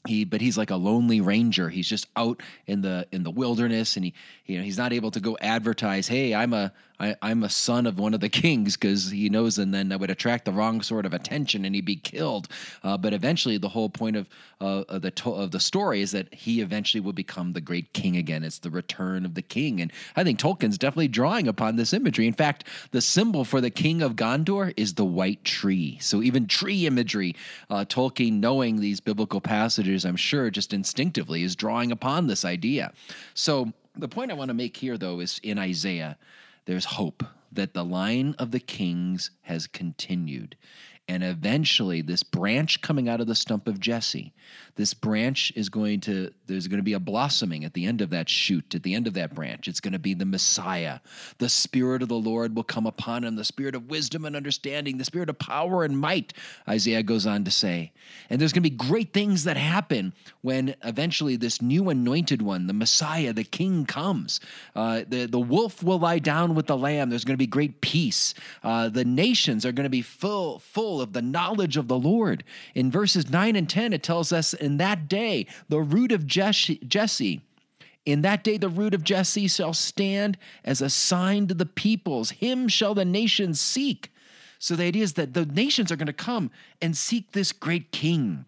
he 0.08 0.25
but 0.25 0.41
he's 0.41 0.58
like 0.58 0.72
a 0.72 0.75
lonely 0.75 1.22
ranger. 1.22 1.70
He's 1.70 1.88
just 1.88 2.08
out 2.15 2.41
in 2.67 2.81
the 2.81 3.08
in 3.12 3.24
the 3.24 3.31
wilderness 3.31 3.96
and 3.96 4.05
he 4.05 4.13
you 4.51 4.58
know 4.58 4.63
he's 4.63 4.77
not 4.77 4.93
able 4.93 5.12
to 5.12 5.20
go 5.20 5.38
advertise 5.39 6.08
hey 6.08 6.36
i'm 6.36 6.53
a 6.53 6.74
I, 7.00 7.15
i'm 7.22 7.43
a 7.43 7.50
son 7.50 7.88
of 7.88 7.98
one 7.98 8.13
of 8.13 8.20
the 8.20 8.29
kings 8.41 8.75
because 8.75 9.10
he 9.10 9.29
knows 9.29 9.58
and 9.58 9.74
then 9.74 9.89
that 9.89 10.00
would 10.00 10.12
attract 10.12 10.46
the 10.46 10.51
wrong 10.51 10.81
sort 10.81 11.05
of 11.05 11.13
attention 11.13 11.65
and 11.65 11.74
he'd 11.74 11.86
be 11.86 11.96
killed. 11.96 12.48
Uh, 12.84 12.98
but 12.98 13.13
eventually 13.13 13.58
the 13.58 13.70
whole 13.70 13.89
point 13.89 14.15
of 14.17 14.27
uh, 14.60 14.84
of 14.89 15.01
the 15.01 15.10
to- 15.12 15.34
of 15.34 15.51
the 15.51 15.60
story 15.60 16.01
is 16.01 16.12
that 16.12 16.31
he 16.31 16.62
eventually 16.62 17.01
will 17.01 17.13
become 17.13 17.53
the 17.53 17.62
great 17.62 17.91
king 17.93 18.17
again. 18.17 18.43
It's 18.43 18.60
the 18.60 18.70
return 18.70 19.25
of 19.25 19.34
the 19.34 19.41
king. 19.41 19.81
And 19.81 19.91
i 20.15 20.24
think 20.24 20.38
tolkien's 20.38 20.77
definitely 20.77 21.08
drawing 21.08 21.48
upon 21.48 21.75
this 21.75 21.93
imagery. 21.93 22.27
In 22.27 22.34
fact 22.34 22.65
the 22.91 23.01
symbol 23.01 23.46
for 23.46 23.62
the 23.62 23.72
king 23.72 24.01
of 24.03 24.15
gondor 24.15 24.74
is 24.77 24.93
the 24.93 25.05
white 25.05 25.43
tree. 25.43 25.98
So 26.01 26.22
even 26.22 26.46
tree 26.46 26.86
imagery 26.86 27.36
uh, 27.70 27.86
tolkien 27.86 28.39
knowing 28.39 28.79
these 28.79 29.00
biblical 29.00 29.41
passages 29.41 29.90
I'm 30.05 30.15
sure, 30.15 30.50
just 30.50 30.74
instinctively 30.74 31.43
is 31.43 31.55
drawing 31.55 31.91
upon 31.91 32.27
this 32.27 32.45
idea. 32.45 32.93
So, 33.33 33.74
the 33.95 34.07
point 34.07 34.31
I 34.31 34.36
want 34.36 34.50
to 34.50 34.53
make 34.53 34.77
here, 34.77 34.98
though, 34.98 35.19
is 35.19 35.39
in 35.43 35.60
Isaiah, 35.60 36.17
there's 36.65 36.86
hope 36.86 37.24
that 37.51 37.74
the 37.74 37.84
line 37.84 38.36
of 38.39 38.51
the 38.51 38.60
kings 38.60 39.31
has 39.41 39.67
continued. 39.67 40.55
And 41.08 41.24
eventually, 41.24 42.01
this 42.01 42.24
branch 42.24 42.81
coming 42.81 43.10
out 43.10 43.20
of 43.20 43.27
the 43.27 43.36
stump 43.36 43.67
of 43.67 43.81
Jesse, 43.81 44.34
this 44.75 44.93
branch 44.93 45.51
is 45.58 45.67
going 45.67 46.00
to, 46.01 46.31
there's 46.46 46.67
going 46.67 46.79
to 46.79 46.84
be 46.84 46.93
a 46.93 47.00
blossoming 47.00 47.65
at 47.65 47.74
the 47.74 47.86
end 47.86 48.00
of 48.00 48.12
that 48.12 48.29
shoot, 48.29 48.74
at 48.75 48.84
the 48.84 48.96
end 48.96 49.08
of 49.08 49.13
that 49.15 49.36
branch. 49.36 49.67
It's 49.67 49.81
going 49.81 49.91
to 49.91 50.00
be 50.00 50.13
the 50.13 50.25
Messiah. 50.25 51.00
The 51.39 51.50
Spirit 51.50 52.01
of 52.01 52.08
the 52.08 52.15
Lord 52.15 52.55
will 52.55 52.63
come 52.63 52.86
upon 52.86 53.25
him, 53.25 53.36
the 53.36 53.43
Spirit 53.43 53.75
of 53.75 53.89
wisdom 53.89 54.24
and 54.24 54.38
understanding, 54.38 54.98
the 54.98 55.03
Spirit 55.03 55.29
of 55.29 55.38
power 55.38 55.84
and 55.84 56.00
might, 56.00 56.34
Isaiah 56.70 57.03
goes 57.03 57.25
on 57.25 57.43
to 57.43 57.51
say. 57.51 57.91
And 58.29 58.39
there's 58.39 58.53
going 58.53 58.63
to 58.63 58.70
be 58.70 58.75
great 58.77 59.12
things 59.12 59.43
that 59.43 59.58
happen 59.58 60.13
when 60.41 60.75
eventually 60.81 61.36
this 61.36 61.62
new 61.62 61.89
anointed 61.89 62.41
one, 62.41 62.67
the 62.67 62.74
Messiah, 62.74 63.34
the 63.34 63.43
King, 63.43 63.86
comes. 63.86 64.39
Uh, 64.75 65.01
the, 65.05 65.25
the 65.25 65.39
wolf 65.39 65.84
will 65.84 66.00
lie 66.00 66.20
down 66.20 66.55
with 66.55 66.67
the 66.67 66.77
lamb. 66.77 67.10
There's 67.10 67.25
going 67.25 67.38
to 67.38 67.40
be 67.41 67.48
great 67.48 67.81
peace. 67.81 68.33
Uh, 68.63 68.89
the 68.89 69.05
nations 69.05 69.65
are 69.65 69.71
going 69.71 69.86
to 69.86 69.89
be 69.89 70.01
full, 70.01 70.60
full 70.60 71.01
of 71.01 71.13
the 71.13 71.21
knowledge 71.21 71.77
of 71.77 71.88
the 71.88 71.98
Lord. 71.98 72.43
In 72.75 72.91
verses 72.91 73.29
9 73.29 73.55
and 73.55 73.69
10, 73.69 73.93
it 73.93 74.03
tells 74.03 74.31
us 74.31 74.53
in 74.53 74.77
that 74.77 75.07
day, 75.07 75.48
the 75.69 75.81
root 75.81 76.12
of 76.12 76.25
Jesse, 76.27 77.41
in 78.05 78.21
that 78.21 78.43
day, 78.43 78.57
the 78.57 78.69
root 78.69 78.93
of 78.93 79.03
Jesse 79.03 79.48
shall 79.48 79.74
stand 79.74 80.38
as 80.63 80.81
a 80.81 80.89
sign 80.89 81.48
to 81.48 81.53
the 81.53 81.65
peoples. 81.65 82.31
Him 82.31 82.67
shall 82.67 82.95
the 82.95 83.05
nations 83.05 83.62
seek. 83.62 84.12
So 84.57 84.75
the 84.75 84.86
idea 84.86 85.03
is 85.03 85.13
that 85.13 85.33
the 85.33 85.45
nations 85.45 85.91
are 85.91 85.95
going 85.95 86.07
to 86.07 86.13
come 86.13 86.51
and 86.81 86.95
seek 86.95 87.31
this 87.31 87.51
great 87.51 87.91
king. 87.91 88.45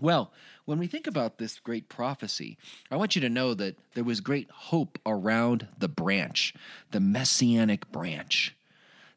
Well, 0.00 0.32
when 0.64 0.78
we 0.78 0.86
think 0.86 1.06
about 1.06 1.38
this 1.38 1.58
great 1.58 1.88
prophecy, 1.88 2.56
I 2.90 2.96
want 2.96 3.14
you 3.16 3.22
to 3.22 3.28
know 3.28 3.54
that 3.54 3.76
there 3.94 4.04
was 4.04 4.20
great 4.20 4.50
hope 4.50 4.98
around 5.04 5.66
the 5.78 5.88
branch, 5.88 6.54
the 6.90 7.00
messianic 7.00 7.90
branch 7.90 8.54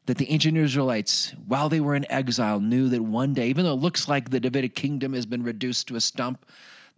that 0.06 0.18
the 0.18 0.30
ancient 0.30 0.56
Israelites, 0.56 1.34
while 1.46 1.68
they 1.68 1.80
were 1.80 1.94
in 1.94 2.10
exile, 2.10 2.60
knew 2.60 2.88
that 2.88 3.02
one 3.02 3.34
day, 3.34 3.48
even 3.48 3.64
though 3.64 3.72
it 3.72 3.80
looks 3.80 4.08
like 4.08 4.30
the 4.30 4.40
Davidic 4.40 4.74
kingdom 4.74 5.12
has 5.12 5.26
been 5.26 5.42
reduced 5.42 5.88
to 5.88 5.96
a 5.96 6.00
stump, 6.00 6.46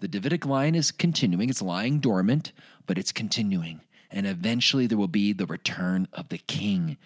the 0.01 0.09
Davidic 0.09 0.47
line 0.47 0.75
is 0.75 0.93
continuing. 0.93 1.49
It's 1.49 1.63
lying 1.63 2.01
dormant, 2.01 2.53
but 2.87 2.99
it's 2.99 3.13
continuing 3.13 3.81
and 4.11 4.27
eventually 4.27 4.87
there 4.87 4.99
will 4.99 5.09
be 5.09 5.33
the 5.33 5.47
return 5.47 6.09
of 6.13 6.29
the 6.29 6.39
king. 6.39 6.97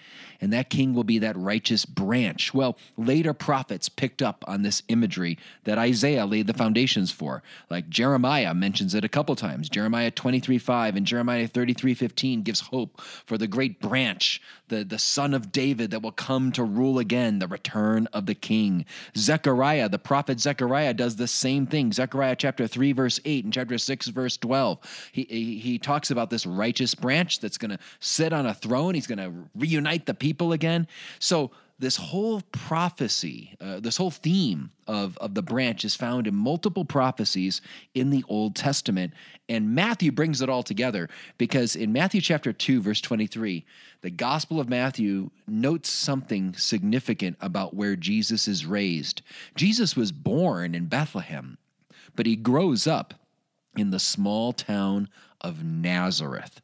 And 0.40 0.52
that 0.52 0.70
king 0.70 0.92
will 0.92 1.04
be 1.04 1.18
that 1.20 1.36
righteous 1.36 1.84
branch. 1.84 2.52
Well, 2.52 2.76
later 2.96 3.32
prophets 3.32 3.88
picked 3.88 4.20
up 4.20 4.44
on 4.48 4.62
this 4.62 4.82
imagery 4.88 5.38
that 5.64 5.78
Isaiah 5.78 6.26
laid 6.26 6.48
the 6.48 6.52
foundations 6.52 7.12
for. 7.12 7.42
Like 7.70 7.88
Jeremiah 7.88 8.52
mentions 8.52 8.94
it 8.94 9.04
a 9.04 9.08
couple 9.08 9.36
times. 9.36 9.68
Jeremiah 9.68 10.10
23 10.10 10.58
5 10.58 10.96
and 10.96 11.06
Jeremiah 11.06 11.46
33 11.46 11.94
15 11.94 12.42
gives 12.42 12.60
hope 12.60 13.00
for 13.00 13.38
the 13.38 13.46
great 13.46 13.80
branch, 13.80 14.42
the, 14.68 14.82
the 14.82 14.98
son 14.98 15.32
of 15.32 15.52
David 15.52 15.92
that 15.92 16.02
will 16.02 16.12
come 16.12 16.50
to 16.52 16.64
rule 16.64 16.98
again, 16.98 17.38
the 17.38 17.46
return 17.46 18.08
of 18.12 18.26
the 18.26 18.34
king. 18.34 18.84
Zechariah, 19.16 19.88
the 19.88 19.98
prophet 19.98 20.40
Zechariah, 20.40 20.94
does 20.94 21.16
the 21.16 21.28
same 21.28 21.66
thing. 21.66 21.92
Zechariah 21.92 22.36
chapter 22.36 22.66
3, 22.66 22.92
verse 22.92 23.20
8 23.24 23.44
and 23.44 23.52
chapter 23.52 23.78
6, 23.78 24.08
verse 24.08 24.36
12. 24.36 25.10
He, 25.12 25.22
he, 25.28 25.58
he 25.58 25.78
talks 25.78 26.10
about 26.10 26.30
this 26.30 26.46
righteous 26.46 26.91
this 26.92 27.00
branch 27.00 27.40
that's 27.40 27.58
going 27.58 27.70
to 27.70 27.78
sit 28.00 28.32
on 28.32 28.46
a 28.46 28.54
throne. 28.54 28.94
He's 28.94 29.06
going 29.06 29.18
to 29.18 29.32
reunite 29.54 30.06
the 30.06 30.14
people 30.14 30.52
again. 30.52 30.86
So, 31.18 31.50
this 31.78 31.96
whole 31.96 32.42
prophecy, 32.52 33.56
uh, 33.60 33.80
this 33.80 33.96
whole 33.96 34.12
theme 34.12 34.70
of, 34.86 35.18
of 35.18 35.34
the 35.34 35.42
branch 35.42 35.84
is 35.84 35.96
found 35.96 36.28
in 36.28 36.34
multiple 36.34 36.84
prophecies 36.84 37.60
in 37.92 38.10
the 38.10 38.22
Old 38.28 38.54
Testament. 38.54 39.12
And 39.48 39.74
Matthew 39.74 40.12
brings 40.12 40.40
it 40.42 40.48
all 40.48 40.62
together 40.62 41.08
because 41.38 41.74
in 41.74 41.92
Matthew 41.92 42.20
chapter 42.20 42.52
2, 42.52 42.82
verse 42.82 43.00
23, 43.00 43.64
the 44.02 44.10
Gospel 44.10 44.60
of 44.60 44.68
Matthew 44.68 45.30
notes 45.48 45.88
something 45.88 46.54
significant 46.54 47.36
about 47.40 47.74
where 47.74 47.96
Jesus 47.96 48.46
is 48.46 48.64
raised. 48.64 49.22
Jesus 49.56 49.96
was 49.96 50.12
born 50.12 50.76
in 50.76 50.86
Bethlehem, 50.86 51.58
but 52.14 52.26
he 52.26 52.36
grows 52.36 52.86
up 52.86 53.14
in 53.76 53.90
the 53.90 53.98
small 53.98 54.52
town 54.52 55.08
of 55.42 55.62
Nazareth. 55.62 56.60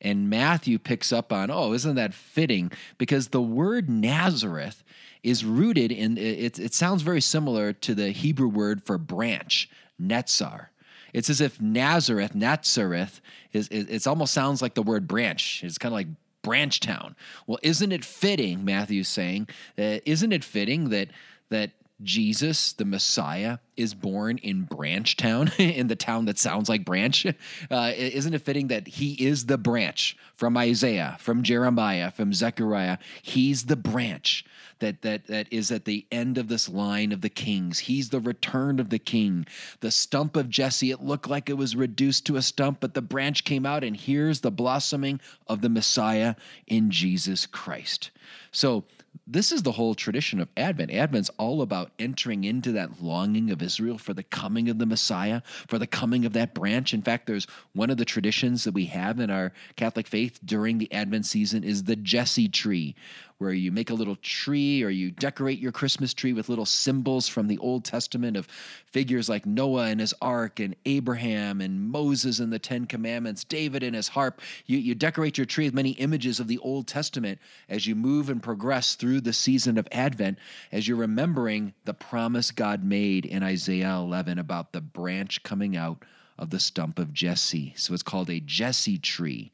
And 0.00 0.28
Matthew 0.28 0.78
picks 0.78 1.12
up 1.12 1.32
on, 1.32 1.50
oh, 1.50 1.72
isn't 1.72 1.94
that 1.94 2.12
fitting? 2.12 2.72
Because 2.98 3.28
the 3.28 3.40
word 3.40 3.88
Nazareth 3.88 4.82
is 5.22 5.44
rooted 5.44 5.92
in, 5.92 6.18
it, 6.18 6.58
it 6.58 6.74
sounds 6.74 7.02
very 7.02 7.20
similar 7.20 7.72
to 7.72 7.94
the 7.94 8.10
Hebrew 8.10 8.48
word 8.48 8.82
for 8.82 8.98
branch, 8.98 9.70
netzar. 10.00 10.66
It's 11.12 11.30
as 11.30 11.40
if 11.40 11.60
Nazareth, 11.60 12.34
Nazareth, 12.34 13.20
is, 13.52 13.68
it 13.68 14.06
almost 14.06 14.32
sounds 14.32 14.60
like 14.62 14.74
the 14.74 14.82
word 14.82 15.06
branch. 15.06 15.62
It's 15.62 15.78
kind 15.78 15.92
of 15.92 15.96
like 15.96 16.08
branch 16.42 16.80
town. 16.80 17.14
Well, 17.46 17.58
isn't 17.62 17.92
it 17.92 18.04
fitting, 18.04 18.64
Matthew's 18.64 19.08
saying, 19.08 19.48
uh, 19.78 19.98
isn't 20.04 20.32
it 20.32 20.42
fitting 20.42 20.88
that 20.88 21.08
that 21.50 21.70
Jesus, 22.02 22.72
the 22.72 22.84
Messiah, 22.84 23.58
is 23.76 23.94
born 23.94 24.38
in 24.38 24.66
Branchtown, 24.66 25.58
in 25.58 25.88
the 25.88 25.96
town 25.96 26.26
that 26.26 26.38
sounds 26.38 26.68
like 26.68 26.84
Branch. 26.84 27.26
Uh, 27.70 27.92
isn't 27.96 28.34
it 28.34 28.42
fitting 28.42 28.68
that 28.68 28.86
he 28.86 29.12
is 29.14 29.46
the 29.46 29.56
branch 29.56 30.16
from 30.36 30.56
Isaiah, 30.56 31.16
from 31.20 31.42
Jeremiah, 31.42 32.10
from 32.10 32.32
Zechariah? 32.32 32.98
He's 33.22 33.64
the 33.64 33.76
branch 33.76 34.44
that, 34.80 35.02
that, 35.02 35.26
that 35.28 35.46
is 35.50 35.70
at 35.70 35.84
the 35.84 36.04
end 36.10 36.38
of 36.38 36.48
this 36.48 36.68
line 36.68 37.12
of 37.12 37.20
the 37.20 37.30
kings. 37.30 37.78
He's 37.78 38.10
the 38.10 38.20
return 38.20 38.78
of 38.78 38.90
the 38.90 38.98
king. 38.98 39.46
The 39.80 39.90
stump 39.90 40.36
of 40.36 40.50
Jesse, 40.50 40.90
it 40.90 41.02
looked 41.02 41.28
like 41.28 41.48
it 41.48 41.56
was 41.56 41.76
reduced 41.76 42.26
to 42.26 42.36
a 42.36 42.42
stump, 42.42 42.80
but 42.80 42.94
the 42.94 43.00
branch 43.00 43.44
came 43.44 43.64
out, 43.64 43.84
and 43.84 43.96
here's 43.96 44.40
the 44.40 44.50
blossoming 44.50 45.20
of 45.46 45.62
the 45.62 45.68
Messiah 45.68 46.34
in 46.66 46.90
Jesus 46.90 47.46
Christ. 47.46 48.10
So, 48.50 48.84
this 49.26 49.52
is 49.52 49.62
the 49.62 49.72
whole 49.72 49.94
tradition 49.94 50.40
of 50.40 50.48
Advent. 50.56 50.90
Advent's 50.90 51.30
all 51.38 51.62
about 51.62 51.92
entering 51.98 52.44
into 52.44 52.72
that 52.72 53.02
longing 53.02 53.50
of 53.50 53.62
Israel 53.62 53.96
for 53.96 54.12
the 54.12 54.22
coming 54.22 54.68
of 54.68 54.78
the 54.78 54.86
Messiah, 54.86 55.42
for 55.68 55.78
the 55.78 55.86
coming 55.86 56.24
of 56.24 56.32
that 56.32 56.54
branch. 56.54 56.92
In 56.92 57.02
fact, 57.02 57.26
there's 57.26 57.46
one 57.72 57.90
of 57.90 57.96
the 57.96 58.04
traditions 58.04 58.64
that 58.64 58.74
we 58.74 58.86
have 58.86 59.20
in 59.20 59.30
our 59.30 59.52
Catholic 59.76 60.06
faith 60.06 60.38
during 60.44 60.78
the 60.78 60.92
Advent 60.92 61.26
season 61.26 61.64
is 61.64 61.84
the 61.84 61.96
Jesse 61.96 62.48
tree, 62.48 62.94
where 63.38 63.52
you 63.52 63.72
make 63.72 63.90
a 63.90 63.94
little 63.94 64.16
tree 64.16 64.82
or 64.84 64.88
you 64.88 65.10
decorate 65.10 65.58
your 65.58 65.72
Christmas 65.72 66.14
tree 66.14 66.32
with 66.32 66.48
little 66.48 66.64
symbols 66.64 67.26
from 67.26 67.48
the 67.48 67.58
Old 67.58 67.84
Testament 67.84 68.36
of 68.36 68.46
figures 68.86 69.28
like 69.28 69.46
Noah 69.46 69.86
and 69.86 70.00
his 70.00 70.14
ark 70.22 70.60
and 70.60 70.76
Abraham 70.86 71.60
and 71.60 71.90
Moses 71.90 72.38
and 72.38 72.52
the 72.52 72.58
Ten 72.58 72.86
Commandments, 72.86 73.42
David 73.44 73.82
and 73.82 73.96
his 73.96 74.08
harp. 74.08 74.40
You, 74.66 74.78
you 74.78 74.94
decorate 74.94 75.38
your 75.38 75.44
tree 75.44 75.64
with 75.64 75.74
many 75.74 75.90
images 75.92 76.38
of 76.38 76.46
the 76.46 76.58
Old 76.58 76.86
Testament 76.86 77.40
as 77.68 77.86
you 77.86 77.96
move 77.96 78.28
and 78.28 78.42
progress 78.42 78.94
through 79.02 79.20
the 79.20 79.32
season 79.32 79.78
of 79.78 79.88
Advent, 79.90 80.38
as 80.70 80.86
you're 80.86 80.96
remembering 80.96 81.74
the 81.86 81.92
promise 81.92 82.52
God 82.52 82.84
made 82.84 83.26
in 83.26 83.42
Isaiah 83.42 83.96
11 83.96 84.38
about 84.38 84.72
the 84.72 84.80
branch 84.80 85.42
coming 85.42 85.76
out 85.76 86.04
of 86.38 86.50
the 86.50 86.60
stump 86.60 87.00
of 87.00 87.12
Jesse. 87.12 87.74
So 87.76 87.94
it's 87.94 88.04
called 88.04 88.30
a 88.30 88.38
Jesse 88.38 88.98
tree 88.98 89.50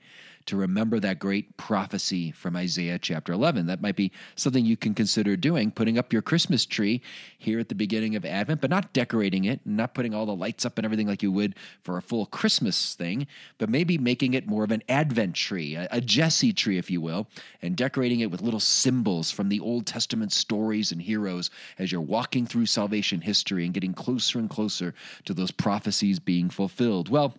to 0.48 0.56
remember 0.56 0.98
that 0.98 1.18
great 1.18 1.56
prophecy 1.58 2.30
from 2.30 2.56
Isaiah 2.56 2.98
chapter 2.98 3.34
11. 3.34 3.66
That 3.66 3.82
might 3.82 3.96
be 3.96 4.12
something 4.34 4.64
you 4.64 4.78
can 4.78 4.94
consider 4.94 5.36
doing, 5.36 5.70
putting 5.70 5.98
up 5.98 6.12
your 6.12 6.22
Christmas 6.22 6.64
tree 6.64 7.02
here 7.36 7.58
at 7.58 7.68
the 7.68 7.74
beginning 7.74 8.16
of 8.16 8.24
Advent, 8.24 8.62
but 8.62 8.70
not 8.70 8.92
decorating 8.94 9.44
it, 9.44 9.60
not 9.66 9.92
putting 9.92 10.14
all 10.14 10.24
the 10.24 10.34
lights 10.34 10.64
up 10.64 10.78
and 10.78 10.86
everything 10.86 11.06
like 11.06 11.22
you 11.22 11.30
would 11.30 11.54
for 11.82 11.98
a 11.98 12.02
full 12.02 12.24
Christmas 12.26 12.94
thing, 12.94 13.26
but 13.58 13.68
maybe 13.68 13.98
making 13.98 14.32
it 14.32 14.46
more 14.46 14.64
of 14.64 14.70
an 14.70 14.82
Advent 14.88 15.34
tree, 15.34 15.74
a, 15.74 15.86
a 15.90 16.00
Jesse 16.00 16.54
tree, 16.54 16.78
if 16.78 16.90
you 16.90 17.02
will, 17.02 17.28
and 17.60 17.76
decorating 17.76 18.20
it 18.20 18.30
with 18.30 18.40
little 18.40 18.58
symbols 18.58 19.30
from 19.30 19.50
the 19.50 19.60
Old 19.60 19.86
Testament 19.86 20.32
stories 20.32 20.92
and 20.92 21.02
heroes 21.02 21.50
as 21.78 21.92
you're 21.92 22.00
walking 22.00 22.46
through 22.46 22.66
salvation 22.66 23.20
history 23.20 23.66
and 23.66 23.74
getting 23.74 23.92
closer 23.92 24.38
and 24.38 24.48
closer 24.48 24.94
to 25.26 25.34
those 25.34 25.50
prophecies 25.50 26.18
being 26.18 26.48
fulfilled. 26.48 27.10
Well, 27.10 27.34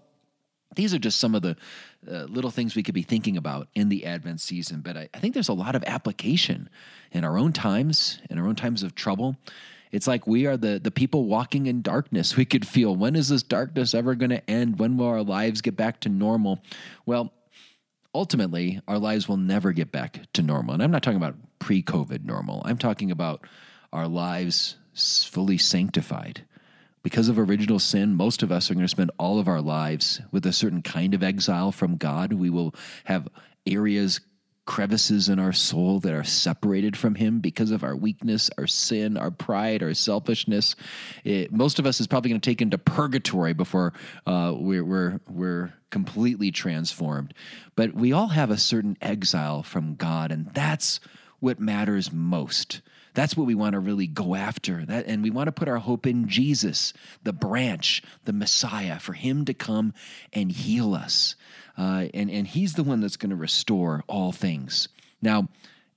these 0.79 0.93
are 0.93 0.99
just 0.99 1.19
some 1.19 1.35
of 1.35 1.41
the 1.41 1.57
uh, 2.09 2.23
little 2.23 2.51
things 2.51 2.73
we 2.73 2.83
could 2.83 2.95
be 2.95 3.01
thinking 3.01 3.35
about 3.35 3.67
in 3.75 3.89
the 3.89 4.05
Advent 4.05 4.39
season. 4.39 4.79
But 4.79 4.95
I, 4.95 5.09
I, 5.13 5.19
think 5.19 5.33
there's 5.33 5.49
a 5.49 5.53
lot 5.53 5.75
of 5.75 5.83
application 5.83 6.69
in 7.11 7.25
our 7.25 7.37
own 7.37 7.51
times, 7.51 8.21
in 8.29 8.39
our 8.39 8.47
own 8.47 8.55
times 8.55 8.81
of 8.81 8.95
trouble, 8.95 9.35
It's 9.91 10.07
like 10.07 10.25
we 10.25 10.45
are 10.45 10.55
the, 10.55 10.79
the 10.79 10.91
people 10.91 11.25
walking 11.25 11.65
in 11.65 11.81
darkness. 11.81 12.37
We 12.37 12.45
could 12.45 12.65
feel 12.65 12.95
when 12.95 13.17
is 13.17 13.27
this 13.27 13.43
darkness 13.43 13.93
ever 13.93 14.15
going 14.15 14.29
to 14.29 14.49
end? 14.49 14.79
When 14.79 14.95
will 14.95 15.07
our 15.07 15.23
lives 15.23 15.59
get 15.61 15.75
back 15.75 15.99
to 16.01 16.09
normal? 16.09 16.61
Well, 17.05 17.33
ultimately, 18.15 18.79
our 18.87 18.99
lives 18.99 19.27
will 19.27 19.37
never 19.37 19.73
get 19.73 19.91
back 19.91 20.31
to 20.33 20.41
normal. 20.41 20.75
And 20.75 20.81
I'm 20.81 20.91
not 20.91 21.03
talking 21.03 21.17
about 21.17 21.35
pre 21.59 21.83
COVID 21.83 22.23
normal, 22.23 22.61
I'm 22.63 22.77
talking 22.77 23.11
about 23.11 23.45
our 23.91 24.07
lives 24.07 24.77
fully 24.93 25.57
sanctified. 25.57 26.45
Because 27.01 27.29
of 27.29 27.39
original 27.39 27.79
sin, 27.79 28.15
most 28.15 28.43
of 28.43 28.51
us 28.51 28.69
are 28.69 28.73
going 28.73 28.85
to 28.85 28.89
spend 28.89 29.11
all 29.17 29.39
of 29.39 29.47
our 29.47 29.61
lives 29.61 30.21
with 30.31 30.45
a 30.45 30.53
certain 30.53 30.81
kind 30.81 31.13
of 31.13 31.23
exile 31.23 31.71
from 31.71 31.95
God. 31.95 32.33
We 32.33 32.49
will 32.49 32.75
have 33.05 33.27
areas 33.65 34.19
crevices 34.69 35.29
in 35.29 35.39
our 35.39 35.51
soul 35.51 35.99
that 35.99 36.13
are 36.13 36.23
separated 36.23 36.95
from 36.95 37.15
Him 37.15 37.39
because 37.39 37.71
of 37.71 37.83
our 37.83 37.95
weakness, 37.95 38.51
our 38.55 38.67
sin, 38.67 39.17
our 39.17 39.31
pride, 39.31 39.81
our 39.81 39.95
selfishness. 39.95 40.75
It, 41.23 41.51
most 41.51 41.79
of 41.79 41.87
us 41.87 41.99
is 41.99 42.05
probably 42.05 42.29
going 42.29 42.39
to 42.39 42.49
take 42.49 42.61
into 42.61 42.77
purgatory 42.77 43.53
before 43.53 43.93
uh, 44.27 44.53
we're, 44.55 44.85
we're, 44.85 45.21
we're 45.27 45.73
completely 45.89 46.51
transformed. 46.51 47.33
But 47.75 47.95
we 47.95 48.13
all 48.13 48.27
have 48.27 48.51
a 48.51 48.57
certain 48.57 48.95
exile 49.01 49.63
from 49.63 49.95
God, 49.95 50.31
and 50.31 50.53
that's 50.53 50.99
what 51.39 51.59
matters 51.59 52.11
most. 52.11 52.81
That's 53.13 53.35
what 53.35 53.47
we 53.47 53.55
want 53.55 53.73
to 53.73 53.79
really 53.79 54.07
go 54.07 54.35
after. 54.35 54.85
That, 54.85 55.05
and 55.07 55.23
we 55.23 55.29
want 55.29 55.47
to 55.47 55.51
put 55.51 55.67
our 55.67 55.77
hope 55.77 56.05
in 56.05 56.27
Jesus, 56.27 56.93
the 57.23 57.33
branch, 57.33 58.03
the 58.25 58.33
Messiah, 58.33 58.99
for 58.99 59.13
Him 59.13 59.45
to 59.45 59.53
come 59.53 59.93
and 60.33 60.51
heal 60.51 60.93
us. 60.93 61.35
Uh, 61.77 62.07
and, 62.13 62.29
and 62.29 62.47
He's 62.47 62.73
the 62.73 62.83
one 62.83 63.01
that's 63.01 63.17
going 63.17 63.31
to 63.31 63.35
restore 63.35 64.03
all 64.07 64.31
things. 64.31 64.87
Now, 65.21 65.47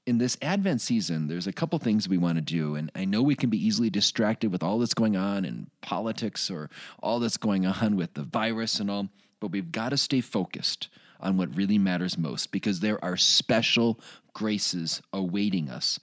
in 0.07 0.19
this 0.19 0.37
Advent 0.43 0.81
season, 0.81 1.29
there's 1.29 1.47
a 1.47 1.53
couple 1.53 1.79
things 1.79 2.09
we 2.09 2.19
want 2.19 2.37
to 2.37 2.43
do. 2.43 2.75
And 2.75 2.91
I 2.95 3.05
know 3.05 3.23
we 3.23 3.37
can 3.37 3.51
be 3.51 3.65
easily 3.65 3.91
distracted 3.91 4.51
with 4.51 4.63
all 4.63 4.79
that's 4.79 4.95
going 4.95 5.17
on 5.17 5.45
in 5.45 5.69
politics 5.81 6.51
or 6.51 6.71
all 7.03 7.21
that's 7.21 7.37
going 7.37 7.67
on 7.67 7.97
with 7.97 8.15
the 8.15 8.25
virus 8.25 8.81
and 8.81 8.91
all, 8.91 9.09
but 9.41 9.53
we've 9.53 9.73
got 9.73 9.91
to 9.91 9.97
stay 9.97 10.21
focused 10.21 10.89
on 11.21 11.37
what 11.37 11.57
really 11.57 11.79
matters 11.79 12.19
most 12.19 12.51
because 12.51 12.81
there 12.81 13.03
are 13.05 13.17
special 13.17 14.01
graces 14.35 15.01
awaiting 15.13 15.71
us 15.71 16.01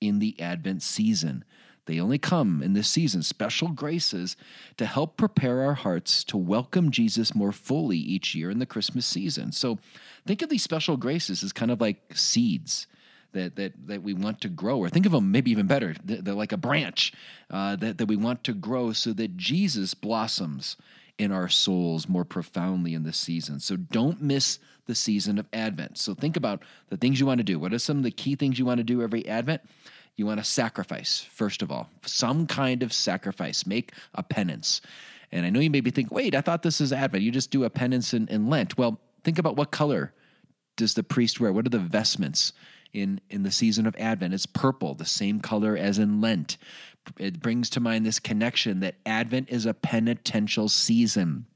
in 0.00 0.18
the 0.18 0.38
Advent 0.40 0.82
season. 0.82 1.44
They 1.86 2.00
only 2.00 2.18
come 2.18 2.62
in 2.62 2.74
this 2.74 2.88
season, 2.88 3.22
special 3.22 3.68
graces 3.68 4.36
to 4.76 4.84
help 4.84 5.16
prepare 5.16 5.62
our 5.62 5.72
hearts 5.72 6.22
to 6.24 6.36
welcome 6.36 6.90
Jesus 6.90 7.34
more 7.34 7.50
fully 7.50 7.96
each 7.96 8.34
year 8.34 8.50
in 8.50 8.58
the 8.58 8.66
Christmas 8.66 9.06
season. 9.06 9.52
So 9.52 9.78
think 10.26 10.42
of 10.42 10.50
these 10.50 10.62
special 10.62 10.98
graces 10.98 11.42
as 11.42 11.52
kind 11.52 11.70
of 11.70 11.80
like 11.80 12.14
seeds. 12.14 12.86
That, 13.32 13.56
that, 13.56 13.74
that 13.88 14.02
we 14.02 14.14
want 14.14 14.40
to 14.40 14.48
grow, 14.48 14.78
or 14.78 14.88
think 14.88 15.04
of 15.04 15.12
them 15.12 15.30
maybe 15.30 15.50
even 15.50 15.66
better. 15.66 15.94
They're 16.02 16.32
like 16.32 16.52
a 16.52 16.56
branch 16.56 17.12
uh, 17.50 17.76
that, 17.76 17.98
that 17.98 18.06
we 18.06 18.16
want 18.16 18.42
to 18.44 18.54
grow 18.54 18.94
so 18.94 19.12
that 19.12 19.36
Jesus 19.36 19.92
blossoms 19.92 20.78
in 21.18 21.32
our 21.32 21.48
souls 21.48 22.08
more 22.08 22.24
profoundly 22.24 22.94
in 22.94 23.02
this 23.02 23.18
season. 23.18 23.60
So 23.60 23.76
don't 23.76 24.22
miss 24.22 24.58
the 24.86 24.94
season 24.94 25.38
of 25.38 25.46
Advent. 25.52 25.98
So 25.98 26.14
think 26.14 26.36
about 26.36 26.62
the 26.88 26.96
things 26.96 27.20
you 27.20 27.26
want 27.26 27.38
to 27.38 27.44
do. 27.44 27.58
What 27.58 27.74
are 27.74 27.78
some 27.78 27.98
of 27.98 28.04
the 28.04 28.10
key 28.10 28.36
things 28.36 28.58
you 28.58 28.64
want 28.64 28.78
to 28.78 28.84
do 28.84 29.02
every 29.02 29.26
Advent? 29.28 29.62
You 30.16 30.26
want 30.26 30.38
to 30.40 30.44
sacrifice, 30.44 31.26
first 31.30 31.62
of 31.62 31.70
all, 31.70 31.90
some 32.04 32.46
kind 32.46 32.82
of 32.82 32.92
sacrifice. 32.92 33.66
Make 33.66 33.92
a 34.14 34.22
penance. 34.22 34.80
And 35.30 35.44
I 35.44 35.50
know 35.50 35.60
you 35.60 35.70
maybe 35.70 35.90
think, 35.90 36.10
wait, 36.10 36.34
I 36.34 36.40
thought 36.40 36.62
this 36.62 36.80
is 36.80 36.92
Advent. 36.92 37.22
You 37.22 37.30
just 37.30 37.50
do 37.50 37.64
a 37.64 37.70
penance 37.70 38.14
in, 38.14 38.26
in 38.28 38.48
Lent. 38.48 38.78
Well, 38.78 38.98
think 39.24 39.38
about 39.38 39.56
what 39.56 39.70
color 39.70 40.12
does 40.76 40.94
the 40.94 41.02
priest 41.02 41.40
wear? 41.40 41.52
What 41.52 41.66
are 41.66 41.70
the 41.70 41.78
vestments 41.78 42.52
in, 42.92 43.20
in 43.30 43.42
the 43.42 43.50
season 43.50 43.86
of 43.86 43.96
Advent? 43.96 44.34
It's 44.34 44.46
purple, 44.46 44.94
the 44.94 45.04
same 45.04 45.40
color 45.40 45.76
as 45.76 45.98
in 45.98 46.20
Lent. 46.20 46.56
It 47.18 47.40
brings 47.40 47.70
to 47.70 47.80
mind 47.80 48.04
this 48.04 48.20
connection 48.20 48.80
that 48.80 48.96
Advent 49.06 49.48
is 49.50 49.66
a 49.66 49.74
penitential 49.74 50.68
season. 50.68 51.46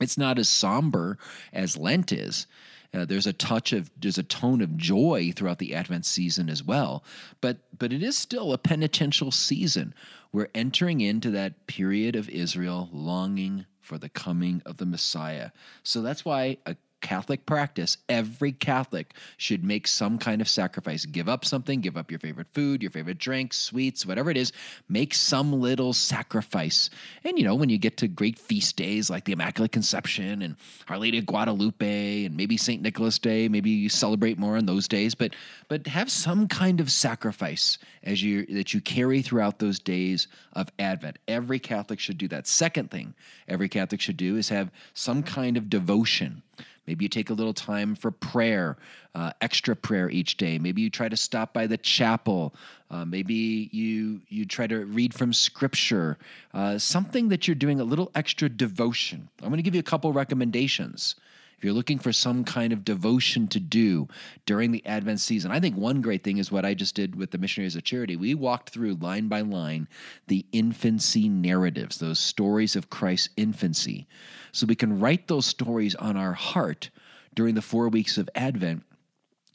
It's 0.00 0.18
not 0.18 0.38
as 0.38 0.48
somber 0.48 1.18
as 1.52 1.76
Lent 1.76 2.12
is. 2.12 2.46
Uh, 2.92 3.04
there's 3.04 3.26
a 3.26 3.32
touch 3.32 3.72
of 3.72 3.90
there's 4.00 4.18
a 4.18 4.22
tone 4.24 4.60
of 4.60 4.76
joy 4.76 5.32
throughout 5.34 5.58
the 5.58 5.74
Advent 5.74 6.04
season 6.04 6.48
as 6.48 6.64
well, 6.64 7.04
but 7.40 7.58
but 7.78 7.92
it 7.92 8.02
is 8.02 8.18
still 8.18 8.52
a 8.52 8.58
penitential 8.58 9.30
season. 9.30 9.94
We're 10.32 10.48
entering 10.54 11.00
into 11.00 11.30
that 11.30 11.66
period 11.68 12.16
of 12.16 12.28
Israel 12.28 12.88
longing 12.92 13.66
for 13.80 13.96
the 13.96 14.08
coming 14.08 14.60
of 14.66 14.78
the 14.78 14.86
Messiah. 14.86 15.50
So 15.84 16.02
that's 16.02 16.24
why 16.24 16.58
a 16.66 16.76
Catholic 17.00 17.46
practice, 17.46 17.96
every 18.08 18.52
Catholic 18.52 19.14
should 19.36 19.64
make 19.64 19.86
some 19.86 20.18
kind 20.18 20.40
of 20.40 20.48
sacrifice. 20.48 21.04
Give 21.04 21.28
up 21.28 21.44
something, 21.44 21.80
give 21.80 21.96
up 21.96 22.10
your 22.10 22.20
favorite 22.20 22.48
food, 22.52 22.82
your 22.82 22.90
favorite 22.90 23.18
drinks, 23.18 23.58
sweets, 23.58 24.04
whatever 24.04 24.30
it 24.30 24.36
is. 24.36 24.52
Make 24.88 25.14
some 25.14 25.52
little 25.52 25.92
sacrifice. 25.92 26.90
And, 27.24 27.38
you 27.38 27.44
know, 27.44 27.54
when 27.54 27.68
you 27.68 27.78
get 27.78 27.96
to 27.98 28.08
great 28.08 28.38
feast 28.38 28.76
days 28.76 29.10
like 29.10 29.24
the 29.24 29.32
Immaculate 29.32 29.72
Conception 29.72 30.42
and 30.42 30.56
Our 30.88 30.98
Lady 30.98 31.18
of 31.18 31.26
Guadalupe 31.26 32.24
and 32.24 32.36
maybe 32.36 32.56
St. 32.56 32.82
Nicholas 32.82 33.18
Day, 33.18 33.48
maybe 33.48 33.70
you 33.70 33.88
celebrate 33.88 34.38
more 34.38 34.56
on 34.56 34.66
those 34.66 34.88
days, 34.88 35.14
but 35.14 35.34
but 35.68 35.86
have 35.86 36.10
some 36.10 36.48
kind 36.48 36.80
of 36.80 36.90
sacrifice 36.90 37.78
as 38.02 38.22
you 38.22 38.46
that 38.46 38.74
you 38.74 38.80
carry 38.80 39.22
throughout 39.22 39.58
those 39.58 39.78
days 39.78 40.26
of 40.52 40.68
Advent. 40.78 41.18
Every 41.28 41.58
Catholic 41.58 42.00
should 42.00 42.18
do 42.18 42.28
that. 42.28 42.46
Second 42.46 42.90
thing 42.90 43.14
every 43.48 43.68
Catholic 43.68 44.00
should 44.00 44.16
do 44.16 44.36
is 44.36 44.48
have 44.48 44.70
some 44.94 45.22
kind 45.22 45.56
of 45.56 45.70
devotion 45.70 46.42
Maybe 46.90 47.04
you 47.04 47.08
take 47.08 47.30
a 47.30 47.34
little 47.34 47.54
time 47.54 47.94
for 47.94 48.10
prayer, 48.10 48.76
uh, 49.14 49.30
extra 49.40 49.76
prayer 49.76 50.10
each 50.10 50.36
day. 50.36 50.58
Maybe 50.58 50.82
you 50.82 50.90
try 50.90 51.08
to 51.08 51.16
stop 51.16 51.52
by 51.52 51.68
the 51.68 51.76
chapel. 51.76 52.52
Uh, 52.90 53.04
maybe 53.04 53.68
you 53.70 54.20
you 54.28 54.44
try 54.44 54.66
to 54.66 54.84
read 54.86 55.14
from 55.14 55.32
Scripture. 55.32 56.18
Uh, 56.52 56.78
something 56.78 57.28
that 57.28 57.46
you're 57.46 57.54
doing 57.54 57.78
a 57.78 57.84
little 57.84 58.10
extra 58.16 58.48
devotion. 58.48 59.28
I'm 59.40 59.50
going 59.50 59.58
to 59.58 59.62
give 59.62 59.76
you 59.76 59.78
a 59.78 59.84
couple 59.84 60.12
recommendations 60.12 61.14
if 61.60 61.64
you're 61.64 61.74
looking 61.74 61.98
for 61.98 62.10
some 62.10 62.42
kind 62.42 62.72
of 62.72 62.86
devotion 62.86 63.46
to 63.48 63.60
do 63.60 64.08
during 64.46 64.70
the 64.70 64.84
Advent 64.86 65.20
season, 65.20 65.50
I 65.50 65.60
think 65.60 65.76
one 65.76 66.00
great 66.00 66.24
thing 66.24 66.38
is 66.38 66.50
what 66.50 66.64
I 66.64 66.72
just 66.72 66.94
did 66.94 67.14
with 67.14 67.32
the 67.32 67.36
Missionaries 67.36 67.76
of 67.76 67.84
Charity. 67.84 68.16
We 68.16 68.34
walked 68.34 68.70
through 68.70 68.94
line 68.94 69.28
by 69.28 69.42
line 69.42 69.86
the 70.26 70.46
infancy 70.52 71.28
narratives, 71.28 71.98
those 71.98 72.18
stories 72.18 72.76
of 72.76 72.88
Christ's 72.88 73.28
infancy. 73.36 74.08
So 74.52 74.64
we 74.64 74.74
can 74.74 75.00
write 75.00 75.28
those 75.28 75.44
stories 75.44 75.94
on 75.96 76.16
our 76.16 76.32
heart 76.32 76.88
during 77.34 77.56
the 77.56 77.60
four 77.60 77.90
weeks 77.90 78.16
of 78.16 78.30
Advent 78.34 78.82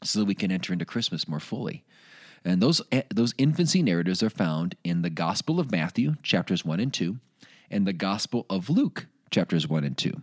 so 0.04 0.20
that 0.20 0.26
we 0.26 0.36
can 0.36 0.52
enter 0.52 0.72
into 0.72 0.84
Christmas 0.84 1.26
more 1.26 1.40
fully. 1.40 1.82
And 2.44 2.62
those, 2.62 2.80
eh, 2.92 3.02
those 3.12 3.34
infancy 3.36 3.82
narratives 3.82 4.22
are 4.22 4.30
found 4.30 4.76
in 4.84 5.02
the 5.02 5.10
Gospel 5.10 5.58
of 5.58 5.72
Matthew, 5.72 6.14
chapters 6.22 6.64
1 6.64 6.78
and 6.78 6.94
2, 6.94 7.18
and 7.68 7.84
the 7.84 7.92
Gospel 7.92 8.46
of 8.48 8.70
Luke, 8.70 9.06
chapters 9.32 9.66
1 9.66 9.82
and 9.82 9.98
2 9.98 10.22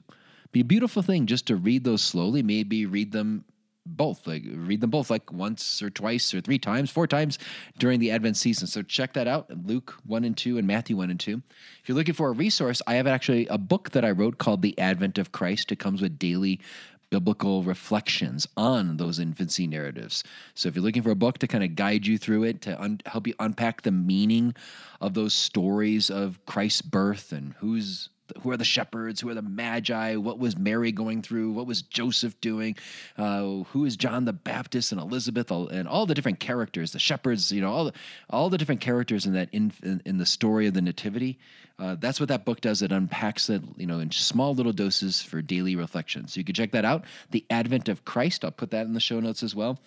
be 0.54 0.62
a 0.62 0.66
beautiful 0.66 1.02
thing 1.02 1.26
just 1.26 1.48
to 1.48 1.58
read 1.58 1.84
those 1.84 2.02
slowly. 2.02 2.42
Maybe 2.42 2.86
read 2.86 3.12
them 3.12 3.44
both, 3.86 4.26
like 4.28 4.44
read 4.54 4.80
them 4.80 4.92
both 4.92 5.10
like 5.10 5.32
once 5.34 5.82
or 5.82 5.90
twice 5.90 6.34
or 6.34 6.40
three 6.40 6.60
times, 6.60 6.90
four 6.90 7.08
times 7.08 7.38
during 7.80 8.00
the 8.00 8.12
Advent 8.12 8.38
season. 8.38 8.68
So 8.68 8.82
check 8.82 9.14
that 9.14 9.28
out 9.28 9.50
Luke 9.66 9.96
1 10.06 10.24
and 10.24 10.38
2 10.38 10.58
and 10.58 10.66
Matthew 10.66 10.96
1 10.96 11.10
and 11.10 11.20
2. 11.20 11.42
If 11.82 11.90
you're 11.90 11.98
looking 11.98 12.14
for 12.14 12.30
a 12.30 12.34
resource, 12.34 12.82
I 12.88 12.94
have 12.94 13.08
actually 13.08 13.48
a 13.48 13.58
book 13.58 13.90
that 13.92 14.06
I 14.06 14.12
wrote 14.12 14.38
called 14.38 14.62
The 14.62 14.78
Advent 14.80 15.18
of 15.18 15.32
Christ. 15.32 15.72
It 15.72 15.80
comes 15.80 16.02
with 16.02 16.18
daily 16.18 16.62
biblical 17.10 17.62
reflections 17.62 18.48
on 18.58 18.98
those 18.98 19.20
infancy 19.20 19.68
narratives. 19.68 20.24
So 20.56 20.70
if 20.70 20.76
you're 20.76 20.84
looking 20.84 21.04
for 21.04 21.12
a 21.12 21.16
book 21.16 21.38
to 21.40 21.48
kind 21.48 21.64
of 21.64 21.76
guide 21.76 22.08
you 22.08 22.18
through 22.18 22.44
it, 22.44 22.62
to 22.62 22.82
un- 22.82 23.02
help 23.06 23.28
you 23.28 23.36
unpack 23.40 23.82
the 23.82 23.92
meaning 23.92 24.56
of 25.02 25.14
those 25.14 25.34
stories 25.34 26.10
of 26.10 26.44
Christ's 26.46 26.82
birth 26.82 27.32
and 27.32 27.54
who's 27.60 28.10
who 28.42 28.52
are 28.52 28.58
the 28.58 28.66
shepherds? 28.66 29.22
Who 29.22 29.30
are 29.30 29.34
the 29.34 29.42
magi? 29.42 30.16
What 30.16 30.40
was 30.40 30.58
Mary 30.58 30.92
going 30.92 31.22
through? 31.22 31.52
What 31.52 31.68
was 31.68 31.82
Joseph 31.82 32.40
doing? 32.42 32.76
Uh, 33.18 33.64
who 33.72 33.86
is 33.86 33.96
John 33.96 34.26
the 34.26 34.34
Baptist 34.34 34.92
and 34.92 35.00
Elizabeth 35.00 35.52
and 35.52 35.88
all 35.88 36.06
the 36.06 36.14
different 36.14 36.40
characters, 36.40 36.92
the 36.92 37.00
shepherds? 37.00 37.52
You 37.52 37.62
know, 37.62 37.72
all 37.72 37.86
the 37.86 37.94
all 38.30 38.50
the 38.50 38.58
different 38.58 38.82
characters 38.82 39.26
in 39.26 39.34
that 39.34 39.50
in 39.52 39.72
in, 39.84 40.02
in 40.06 40.18
the 40.18 40.26
story 40.26 40.68
of 40.68 40.74
the 40.74 40.82
Nativity. 40.82 41.40
Uh, 41.80 41.96
that's 42.00 42.20
what 42.20 42.30
that 42.30 42.46
book 42.46 42.62
does. 42.62 42.82
It 42.82 42.92
unpacks 42.92 43.50
it, 43.50 43.62
you 43.78 43.88
know, 43.88 44.00
in 44.00 44.12
small 44.12 44.54
little 44.54 44.74
doses 44.74 45.22
for 45.22 45.42
daily 45.42 45.76
reflection. 45.76 46.28
So 46.28 46.40
you 46.40 46.44
can 46.44 46.54
check 46.54 46.72
that 46.72 46.86
out. 46.86 47.04
The 47.32 47.46
Advent 47.50 47.90
of 47.90 48.06
Christ. 48.06 48.46
I'll 48.46 48.52
put 48.52 48.72
that 48.72 48.86
in 48.86 48.94
the 48.94 49.00
show 49.00 49.20
notes 49.20 49.42
as 49.42 49.56
well. 49.56 49.80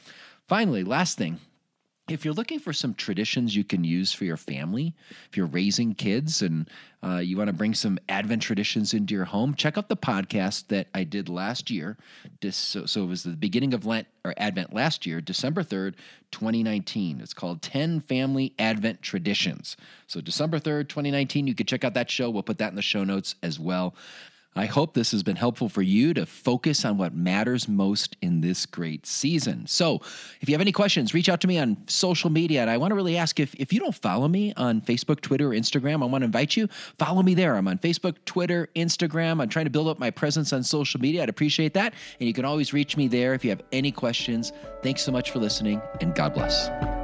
Finally, 0.49 0.85
last 0.85 1.17
thing, 1.17 1.39
if 2.09 2.25
you're 2.25 2.35
looking 2.35 2.61
for 2.61 2.73
some 2.73 2.95
traditions 2.95 3.57
you 3.57 3.65
can 3.65 3.83
use 3.83 4.13
for 4.13 4.25
your 4.25 4.37
family, 4.37 4.95
if 5.29 5.37
you're 5.37 5.47
raising 5.47 5.93
kids 5.93 6.41
and 6.41 6.71
uh, 7.03 7.17
you 7.17 7.37
want 7.37 7.49
to 7.49 7.53
bring 7.53 7.75
some 7.75 7.99
Advent 8.09 8.43
traditions 8.43 8.95
into 8.95 9.13
your 9.13 9.25
home, 9.25 9.55
check 9.55 9.77
out 9.77 9.89
the 9.89 9.97
podcast 9.97 10.69
that 10.69 10.87
I 10.95 11.03
did 11.03 11.29
last 11.29 11.69
year. 11.69 11.97
So, 12.49 12.87
so, 12.87 13.03
it 13.03 13.07
was 13.07 13.25
the 13.25 13.31
beginning 13.31 13.75
of 13.75 13.87
Lent 13.87 14.07
or 14.25 14.35
Advent 14.37 14.73
last 14.73 15.05
year, 15.05 15.21
December 15.21 15.65
3rd, 15.65 15.95
2019. 16.31 17.21
It's 17.21 17.35
called 17.35 17.61
10 17.63 18.01
Family 18.03 18.55
Advent 18.59 19.03
Traditions. 19.03 19.77
So, 20.07 20.21
December 20.21 20.61
3rd, 20.61 20.89
2019, 20.89 21.49
you 21.49 21.55
can 21.55 21.67
check 21.67 21.83
out 21.83 21.95
that 21.95 22.11
show. 22.11 22.31
We'll 22.31 22.45
put 22.45 22.59
that 22.59 22.71
in 22.71 22.77
the 22.77 22.83
show 22.83 23.03
notes 23.03 23.35
as 23.43 23.59
well. 23.59 23.95
I 24.57 24.65
hope 24.65 24.95
this 24.95 25.13
has 25.13 25.23
been 25.23 25.37
helpful 25.37 25.69
for 25.69 25.83
you 25.83 26.15
to 26.15 26.25
focus 26.25 26.85
on 26.85 26.97
what 26.97 27.15
matters 27.15 27.69
most 27.69 28.17
in 28.23 28.41
this 28.41 28.65
great 28.65 29.07
season. 29.07 29.67
So, 29.67 30.01
if 30.41 30.49
you 30.49 30.55
have 30.55 30.63
any 30.63 30.73
questions, 30.73 31.13
reach 31.13 31.29
out 31.29 31.43
to 31.43 31.47
me 31.47 31.59
on 31.59 31.77
social 31.87 32.31
media. 32.31 32.63
And 32.63 32.71
I 32.71 32.79
want 32.79 32.91
to 32.91 32.95
really 32.95 33.19
ask 33.19 33.39
if, 33.39 33.55
if 33.57 33.73
you 33.73 33.81
don't 33.81 33.95
follow 33.95 34.27
me 34.27 34.55
on 34.57 34.81
Facebook, 34.81 35.21
Twitter, 35.21 35.53
or 35.53 35.55
Instagram, 35.55 36.03
I 36.03 36.07
want 36.07 36.23
to 36.23 36.27
invite 36.27 36.57
you, 36.57 36.69
follow 36.99 37.23
me 37.23 37.35
there. 37.35 37.57
I'm 37.57 37.69
on 37.69 37.79
Facebook, 37.79 38.17
Twitter, 38.25 38.69
Instagram. 38.75 39.43
I'm 39.43 39.49
trying 39.51 39.67
to 39.67 39.71
build 39.71 39.89
up 39.89 39.99
my 39.99 40.11
presence 40.11 40.53
on 40.55 40.63
social 40.63 41.01
media. 41.01 41.23
I'd 41.23 41.29
appreciate 41.29 41.75
that. 41.75 41.93
And 42.19 42.27
you 42.27 42.33
can 42.33 42.47
always 42.47 42.73
reach 42.73 42.97
me 42.97 43.09
there 43.09 43.35
if 43.35 43.45
you 43.45 43.51
have 43.51 43.63
any 43.73 43.93
questions. 43.93 44.53
Thanks 44.83 45.03
so 45.03 45.13
much 45.13 45.31
for 45.31 45.39
listening, 45.39 45.83
and 46.01 46.15
God 46.15 46.33
bless. 46.33 46.96